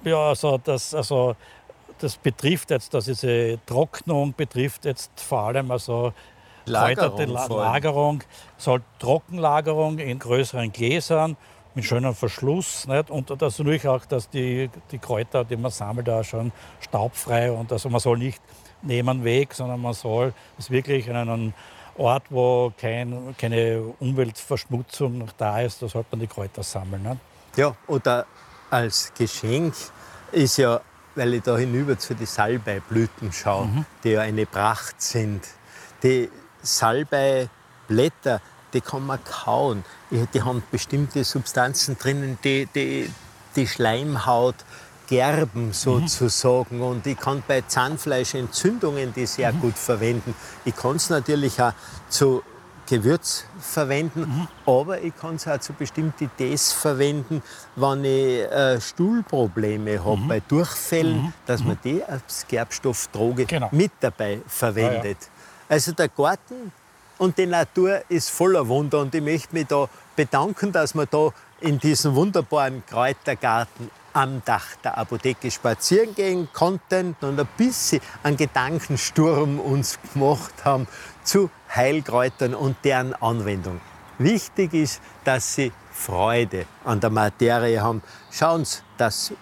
ja, 0.05 0.17
also 0.17 0.59
das, 0.59 0.95
also 0.95 1.37
das 1.99 2.17
betrifft 2.17 2.71
jetzt, 2.71 2.95
dass 2.95 3.05
diese 3.05 3.59
Trocknung 3.67 4.33
betrifft 4.35 4.85
jetzt 4.85 5.11
vor 5.21 5.43
allem 5.43 5.71
also 5.71 6.13
Lagerung, 6.65 7.29
La 7.29 7.47
Lagerung, 7.47 8.23
soll 8.57 8.83
Trockenlagerung 8.99 9.99
in 9.99 10.19
größeren 10.19 10.73
Gläsern 10.73 11.37
mit 11.75 11.85
schönem 11.85 12.15
Verschluss. 12.15 12.87
Nicht? 12.87 13.11
Und 13.11 13.31
das 13.41 13.59
natürlich 13.59 13.87
auch, 13.89 14.05
dass 14.07 14.29
die, 14.29 14.71
die 14.91 14.99
Kräuter, 14.99 15.45
die 15.45 15.57
man 15.57 15.71
sammelt, 15.71 16.09
da 16.09 16.23
schon 16.25 16.53
staubfrei 16.81 17.51
und 17.51 17.73
also 17.73 17.89
man 17.89 18.01
soll 18.01 18.19
nicht 18.19 18.41
nehmen 18.83 19.25
weg, 19.25 19.55
sondern 19.55 19.81
man 19.81 19.95
soll 19.95 20.35
es 20.59 20.71
wirklich 20.71 21.09
an 21.09 21.17
einem 21.17 21.55
Ort, 21.97 22.25
wo 22.31 22.73
kein, 22.79 23.35
keine 23.37 23.83
Umweltverschmutzung 24.01 25.19
noch 25.19 25.33
da 25.33 25.61
ist, 25.61 25.83
da 25.83 25.89
sollte 25.89 26.09
man 26.13 26.21
die 26.21 26.27
Kräuter 26.27 26.63
sammeln. 26.63 27.03
Nicht? 27.03 27.19
Ja, 27.57 27.77
oder 27.87 28.27
als 28.71 29.13
Geschenk 29.15 29.75
ist 30.33 30.57
ja, 30.57 30.81
weil 31.15 31.35
ich 31.35 31.43
da 31.43 31.59
hinüber 31.59 31.99
zu 31.99 32.15
den 32.15 32.27
Salbeiblüten 32.27 33.33
schaue, 33.33 33.67
mhm. 33.67 33.87
die 34.03 34.11
ja 34.11 34.23
eine 34.23 34.47
Pracht 34.47 35.03
sind. 35.03 35.47
Die 36.03 36.31
Salbeiblätter, 36.63 38.41
die 38.73 38.81
kann 38.81 39.07
man 39.07 39.23
kauen. 39.25 39.85
Die 40.11 40.43
haben 40.43 40.63
bestimmte 40.71 41.25
Substanzen 41.25 41.99
drinnen, 41.99 42.39
die, 42.43 42.67
die 42.67 43.11
die 43.57 43.67
Schleimhaut 43.67 44.57
gerben 45.07 45.73
sozusagen. 45.73 46.79
Mhm. 46.79 46.83
Und 46.83 47.07
ich 47.07 47.19
kann 47.19 47.43
bei 47.47 47.63
Zahnfleischentzündungen 47.63 49.13
die 49.15 49.27
sehr 49.27 49.53
mhm. 49.53 49.61
gut 49.61 49.77
verwenden. 49.77 50.35
Ich 50.65 50.75
kann 50.75 50.97
es 50.97 51.11
natürlich 51.11 51.61
auch 51.61 51.73
zu 52.09 52.43
Gewürz 52.89 53.45
verwenden, 53.61 54.21
mhm. 54.21 54.49
aber 54.67 55.01
ich 55.01 55.17
kann 55.17 55.37
es 55.37 55.47
auch 55.47 55.59
zu 55.59 55.73
bestimmten 55.73 56.31
Tees 56.37 56.73
verwenden, 56.73 57.43
wenn 57.77 58.05
ich 58.05 58.41
äh, 58.43 58.81
Stuhlprobleme 58.81 60.05
habe, 60.05 60.17
mhm. 60.17 60.29
bei 60.29 60.41
Durchfällen, 60.41 61.23
mhm. 61.23 61.33
dass 61.47 61.63
man 61.63 61.77
mhm. 61.77 61.79
die 61.85 62.05
als 62.05 62.45
Gerbstoffdroge 62.49 63.47
genau. 63.47 63.69
mit 63.71 63.93
dabei 64.01 64.41
verwendet. 64.47 65.19
Ja, 65.21 65.27
ja. 65.27 65.67
Also 65.69 65.93
der 65.93 66.09
Garten 66.09 66.73
und 67.23 67.39
die 67.39 67.47
Natur 67.47 68.03
ist 68.09 68.31
voller 68.31 68.67
Wunder 68.67 68.99
und 68.99 69.15
ich 69.15 69.23
möchte 69.23 69.55
mich 69.55 69.69
da 69.69 69.89
bedanken, 70.17 70.73
dass 70.73 70.93
wir 70.93 71.07
da 71.07 71.29
in 71.61 71.79
diesem 71.79 72.17
wunderbaren 72.17 72.83
Kräutergarten 72.85 73.93
am 74.13 74.43
Dach 74.45 74.75
der 74.83 74.99
Apotheke 74.99 75.49
spazieren 75.53 76.17
gehen 76.17 76.49
konnten 76.53 77.15
und 77.21 77.39
ein 77.39 77.49
bisschen 77.57 78.01
einen 78.25 78.37
Gedankensturm 78.37 79.61
uns 79.61 80.01
gemacht 80.13 80.65
haben 80.65 80.89
zu 81.23 81.49
Heilkräutern 81.73 82.57
und 82.57 82.77
deren 82.83 83.15
Anwendung. 83.15 83.81
Wichtig 84.19 84.75
ist, 84.75 85.01
dass 85.23 85.55
Sie 85.55 85.71
Freude 85.93 86.67
an 86.85 86.99
der 86.99 87.11
Materie 87.11 87.81
haben. 87.81 88.03
Schauen 88.33 88.65
Sie, 88.65 88.81
dass 88.97 89.33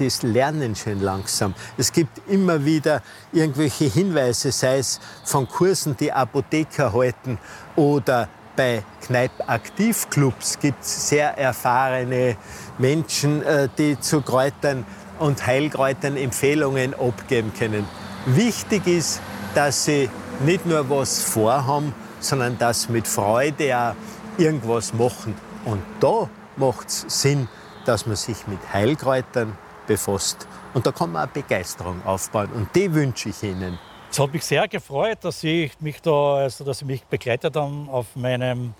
das 0.00 0.22
lernen 0.22 0.74
schön 0.74 1.00
langsam. 1.00 1.54
Es 1.76 1.92
gibt 1.92 2.20
immer 2.28 2.64
wieder 2.64 3.02
irgendwelche 3.32 3.84
Hinweise, 3.84 4.50
sei 4.52 4.78
es 4.78 5.00
von 5.24 5.48
Kursen, 5.48 5.96
die 5.96 6.12
Apotheker 6.12 6.92
halten 6.92 7.38
oder 7.76 8.28
bei 8.56 8.82
Kneipp-Aktivclubs 9.06 10.58
gibt 10.58 10.82
es 10.82 11.08
sehr 11.08 11.38
erfahrene 11.38 12.36
Menschen, 12.78 13.42
äh, 13.42 13.68
die 13.78 13.98
zu 14.00 14.22
Kräutern 14.22 14.84
und 15.18 15.46
Heilkräutern 15.46 16.16
Empfehlungen 16.16 16.94
abgeben 16.94 17.52
können. 17.58 17.86
Wichtig 18.26 18.86
ist, 18.86 19.20
dass 19.54 19.84
sie 19.84 20.10
nicht 20.44 20.66
nur 20.66 20.88
was 20.90 21.22
vorhaben, 21.22 21.94
sondern 22.20 22.58
dass 22.58 22.88
mit 22.88 23.06
Freude 23.06 23.76
auch 23.78 23.94
irgendwas 24.38 24.92
machen. 24.94 25.34
Und 25.64 25.82
da 26.00 26.28
macht 26.56 26.88
es 26.88 27.04
Sinn, 27.08 27.48
dass 27.84 28.06
man 28.06 28.16
sich 28.16 28.46
mit 28.46 28.58
Heilkräutern 28.72 29.56
befasst. 29.90 30.46
Und 30.72 30.86
da 30.86 30.92
kann 30.92 31.10
man 31.10 31.28
auch 31.28 31.32
Begeisterung 31.32 32.00
aufbauen. 32.06 32.48
Und 32.52 32.74
die 32.76 32.92
wünsche 32.94 33.30
ich 33.30 33.42
Ihnen. 33.42 33.76
Es 34.08 34.20
hat 34.20 34.32
mich 34.32 34.44
sehr 34.44 34.68
gefreut, 34.68 35.18
dass 35.22 35.40
Sie 35.40 35.68
mich 35.80 36.00
da, 36.00 36.36
also 36.36 36.62
dass 36.64 36.78
Sie 36.78 36.84
mich 36.84 37.02
begleitet 37.04 37.56
haben 37.56 37.88
auf 37.88 38.14
meinem 38.14 38.74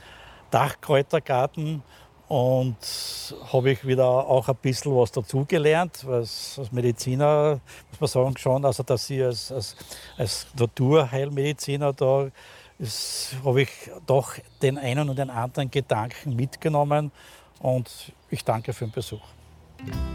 Dachkräutergarten 0.52 1.82
und 2.28 2.76
habe 3.52 3.72
ich 3.72 3.84
wieder 3.84 4.06
auch 4.06 4.48
ein 4.48 4.54
bisschen 4.62 4.94
was 4.94 5.11
dazugelernt, 5.11 6.04
was 6.06 6.56
als 6.61 6.70
Mediziner 6.70 7.58
muss 7.90 8.00
man 8.00 8.08
sagen 8.08 8.36
schon, 8.38 8.64
also 8.64 8.84
dass 8.84 9.11
ich 9.11 9.24
als, 9.24 9.50
als, 9.50 9.76
als 10.16 10.46
Naturheilmediziner 10.56 11.92
da 11.92 12.28
habe 13.44 13.62
ich 13.62 13.70
doch 14.06 14.34
den 14.62 14.78
einen 14.78 15.11
und 15.11 15.18
den 15.18 15.28
anderen 15.28 15.72
Gedanken 15.72 16.36
mitgenommen 16.36 17.11
und 17.58 17.90
ich 18.30 18.44
danke 18.44 18.72
für 18.72 18.86
den 18.86 18.92
Besuch. 18.92 19.39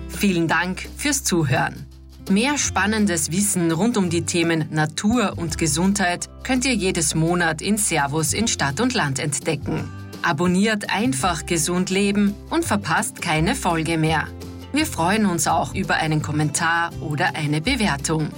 Vielen 0.09 0.47
Dank 0.47 0.87
fürs 0.97 1.23
Zuhören. 1.23 1.85
Mehr 2.29 2.57
spannendes 2.57 3.31
Wissen 3.31 3.71
rund 3.71 3.97
um 3.97 4.09
die 4.09 4.23
Themen 4.23 4.65
Natur 4.71 5.37
und 5.37 5.59
Gesundheit 5.59 6.27
könnt 6.43 6.65
ihr 6.65 6.73
jedes 6.73 7.13
Monat 7.13 7.61
in 7.61 7.77
Servus 7.77 8.33
in 8.33 8.47
Stadt 8.47 8.81
und 8.81 8.93
Land 8.95 9.19
entdecken. 9.19 9.87
Abonniert 10.23 10.89
einfach 10.89 11.45
gesund 11.45 11.91
leben 11.91 12.33
und 12.49 12.65
verpasst 12.65 13.21
keine 13.21 13.53
Folge 13.53 13.99
mehr. 13.99 14.27
Wir 14.73 14.87
freuen 14.87 15.27
uns 15.27 15.47
auch 15.47 15.75
über 15.75 15.95
einen 15.95 16.23
Kommentar 16.23 16.89
oder 16.99 17.35
eine 17.35 17.61
Bewertung. 17.61 18.29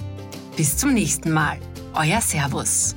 Bis 0.56 0.76
zum 0.76 0.92
nächsten 0.92 1.32
Mal. 1.32 1.58
Euer 1.94 2.20
Servus. 2.20 2.94